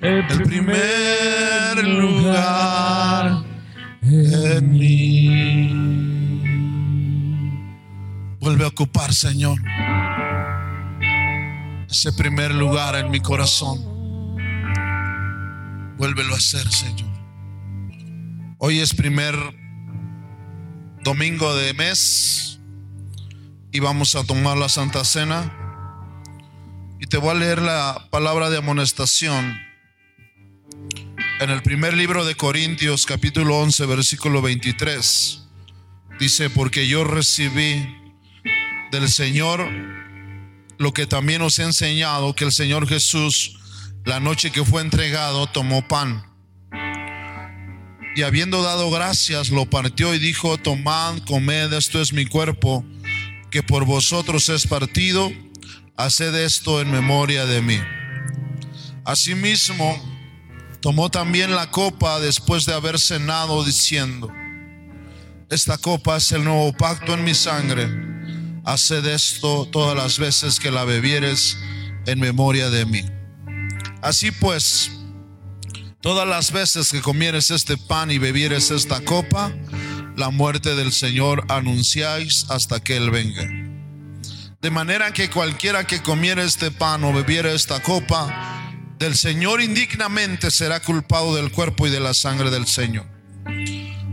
[0.00, 3.44] El primer lugar
[4.00, 5.68] en mí.
[8.40, 9.60] Vuelve a ocupar, Señor.
[11.90, 13.78] Ese primer lugar en mi corazón.
[15.98, 17.12] Vuélvelo a hacer, Señor.
[18.56, 19.36] Hoy es primer
[21.04, 22.60] domingo de mes
[23.72, 25.61] y vamos a tomar la Santa Cena.
[27.02, 29.60] Y te voy a leer la palabra de amonestación
[31.40, 35.42] en el primer libro de Corintios, capítulo 11, versículo 23.
[36.20, 37.84] Dice, porque yo recibí
[38.92, 39.68] del Señor
[40.78, 43.58] lo que también os he enseñado, que el Señor Jesús,
[44.04, 46.24] la noche que fue entregado, tomó pan.
[48.14, 52.84] Y habiendo dado gracias, lo partió y dijo, tomad, comed, esto es mi cuerpo,
[53.50, 55.32] que por vosotros es partido,
[55.96, 57.78] haced esto en memoria de mí.
[59.04, 59.96] Asimismo,
[60.80, 64.32] tomó también la copa después de haber cenado, diciendo,
[65.50, 67.88] esta copa es el nuevo pacto en mi sangre,
[68.64, 71.58] haced esto todas las veces que la bebieres
[72.06, 73.04] en memoria de mí.
[74.00, 74.90] Así pues,
[76.00, 79.52] todas las veces que comieres este pan y bebieres esta copa,
[80.16, 83.61] la muerte del Señor anunciáis hasta que Él venga.
[84.62, 88.62] De manera que cualquiera que comiera este pan o bebiera esta copa
[88.96, 93.04] del Señor indignamente será culpado del cuerpo y de la sangre del Señor.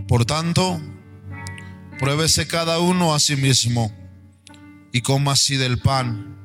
[0.08, 0.82] Por tanto,
[2.00, 3.96] pruébese cada uno a sí mismo
[4.92, 6.36] y coma así del pan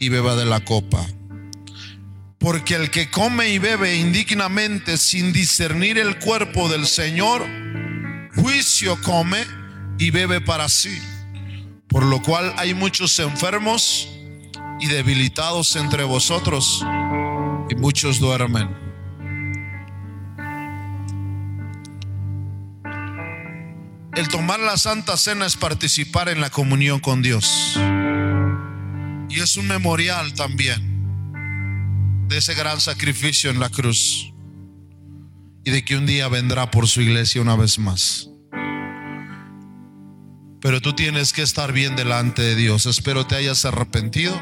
[0.00, 1.06] y beba de la copa.
[2.40, 7.46] Porque el que come y bebe indignamente sin discernir el cuerpo del Señor,
[8.34, 9.46] juicio come
[10.00, 11.00] y bebe para sí.
[11.92, 14.08] Por lo cual hay muchos enfermos
[14.80, 16.82] y debilitados entre vosotros
[17.68, 18.82] y muchos duermen.
[24.14, 27.76] El tomar la Santa Cena es participar en la comunión con Dios.
[29.28, 30.92] Y es un memorial también
[32.28, 34.32] de ese gran sacrificio en la cruz.
[35.64, 38.31] Y de que un día vendrá por su iglesia una vez más.
[40.62, 42.86] Pero tú tienes que estar bien delante de Dios.
[42.86, 44.40] Espero te hayas arrepentido.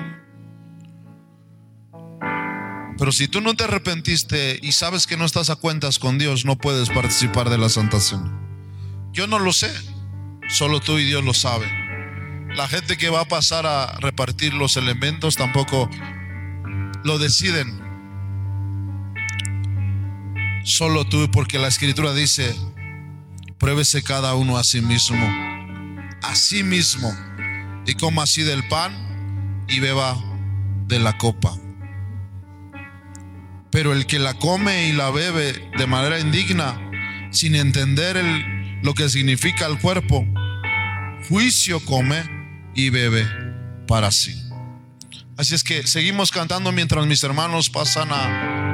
[2.98, 6.44] Pero si tú no te arrepentiste y sabes que no estás a cuentas con Dios,
[6.44, 8.38] no puedes participar de la Santa Cena.
[9.10, 9.72] Yo no lo sé,
[10.50, 11.66] solo tú y Dios lo sabe.
[12.54, 15.88] La gente que va a pasar a repartir los elementos tampoco
[17.02, 17.80] lo deciden.
[20.64, 22.54] Solo tú, porque la escritura dice,
[23.56, 25.16] pruébese cada uno a sí mismo,
[26.22, 27.14] a sí mismo,
[27.86, 30.16] y coma así del pan y beba
[30.86, 31.56] de la copa.
[33.70, 36.78] Pero el que la come y la bebe de manera indigna,
[37.30, 38.20] sin entender
[38.82, 40.26] lo que significa el cuerpo,
[41.28, 42.22] juicio come
[42.74, 43.26] y bebe
[43.86, 44.34] para sí.
[45.36, 48.69] Así es que seguimos cantando mientras mis hermanos pasan a...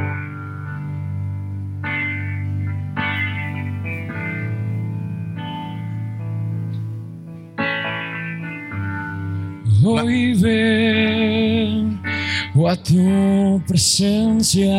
[9.88, 12.00] Hoy vengo
[12.68, 14.74] a tu presencia.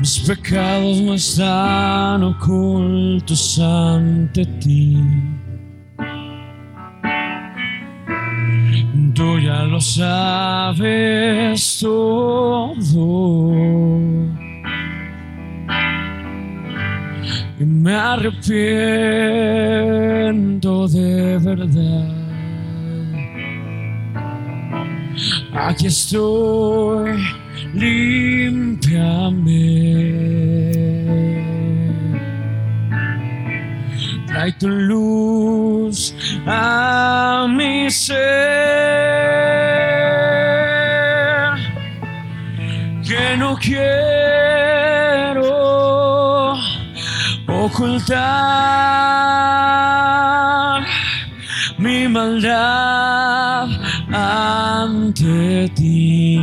[0.00, 4.98] Mis pecados no están ocultos ante ti.
[9.14, 12.66] Tú ya lo sabes todo
[17.58, 18.46] y me arrepiento
[20.88, 22.16] de verdad.
[25.54, 27.18] Aquí estoy,
[27.74, 29.16] límpiame.
[34.26, 36.14] Trae tu luz
[36.46, 38.16] a mi ser.
[43.02, 44.15] Que no quiero
[48.06, 48.46] ocultar
[51.78, 53.68] mi maldad
[54.12, 56.40] ante ti.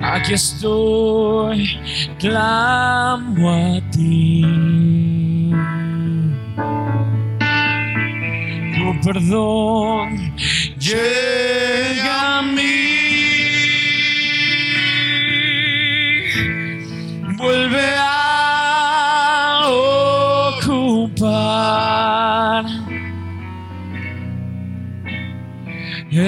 [0.00, 1.78] Aquí estoy,
[2.18, 4.42] clamo a ti.
[8.74, 10.21] Tu perdón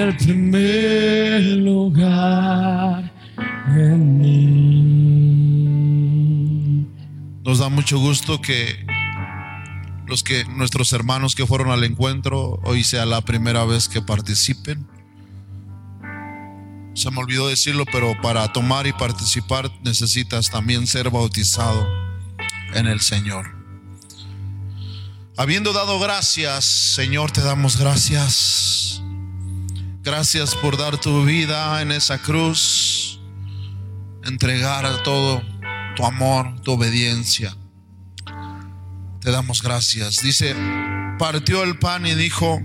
[0.04, 3.12] el primer lugar
[3.68, 4.44] en mí.
[7.42, 8.86] Nos da mucho gusto que
[10.06, 14.86] los que nuestros hermanos que fueron al encuentro hoy sea la primera vez que participen.
[16.94, 21.88] Se me olvidó decirlo, pero para tomar y participar necesitas también ser bautizado
[22.74, 23.54] en el Señor.
[25.36, 28.83] Habiendo dado gracias, Señor, te damos gracias.
[30.04, 33.18] Gracias por dar tu vida en esa cruz,
[34.22, 35.42] entregar todo
[35.96, 37.56] tu amor, tu obediencia.
[39.20, 40.20] Te damos gracias.
[40.20, 40.54] Dice,
[41.18, 42.60] partió el pan y dijo,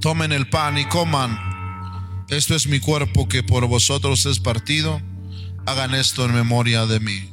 [0.00, 1.38] tomen el pan y coman.
[2.30, 5.02] Esto es mi cuerpo que por vosotros es partido.
[5.66, 7.30] Hagan esto en memoria de mí.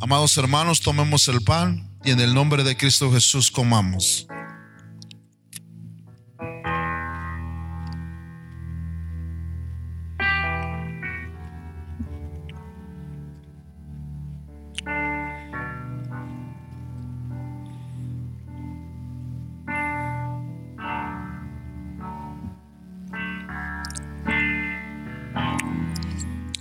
[0.00, 4.26] Amados hermanos, tomemos el pan y en el nombre de Cristo Jesús comamos.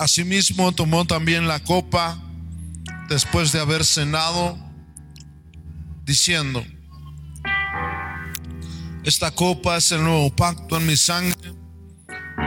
[0.02, 2.20] Asimismo tomó también la copa
[3.08, 4.58] después de haber cenado,
[6.06, 6.66] diciendo,
[9.04, 11.54] esta copa es el nuevo pacto en mi sangre.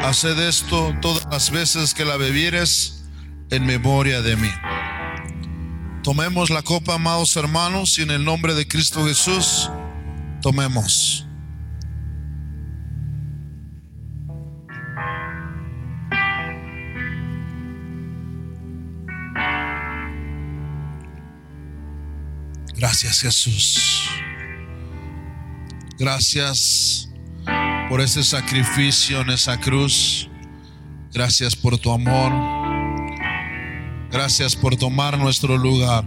[0.02, 3.05] Haced esto todas las veces que la bebieres
[3.50, 4.50] en memoria de mí.
[6.02, 9.70] Tomemos la copa, amados hermanos, y en el nombre de Cristo Jesús,
[10.42, 11.23] tomemos.
[23.20, 24.08] Jesús.
[25.98, 27.08] Gracias
[27.88, 30.28] por ese sacrificio en esa cruz.
[31.12, 32.32] Gracias por tu amor.
[34.10, 36.04] Gracias por tomar nuestro lugar.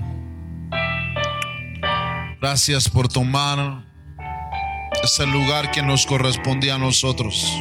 [2.41, 3.85] Gracias por tomar
[5.03, 7.53] ese lugar que nos correspondía a nosotros.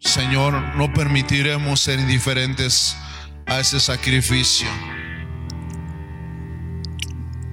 [0.00, 2.96] Señor, no permitiremos ser indiferentes
[3.46, 4.68] a ese sacrificio.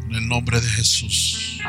[0.10, 1.60] En el nombre de Jesús.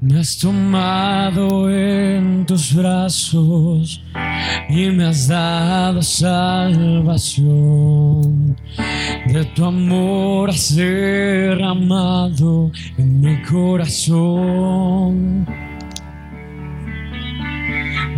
[0.00, 4.02] Me has tomado en tus brazos
[4.68, 7.46] y me has dado salvación.
[9.26, 15.46] De tu amor has derramado en mi corazón.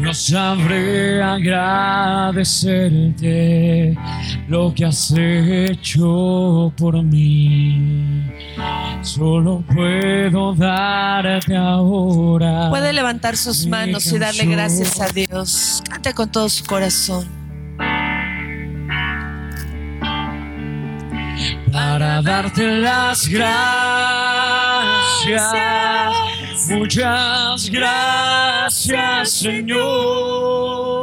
[0.00, 3.94] No sabré agradecerte
[4.48, 8.24] lo que has hecho por mí.
[9.02, 12.70] Solo puedo darte ahora.
[12.70, 15.82] Puede levantar sus manos y darle gracias a Dios.
[15.88, 17.38] Cante con todo su corazón.
[21.72, 23.50] para darte las gracias.
[26.68, 30.99] Muchas gracias, Señor.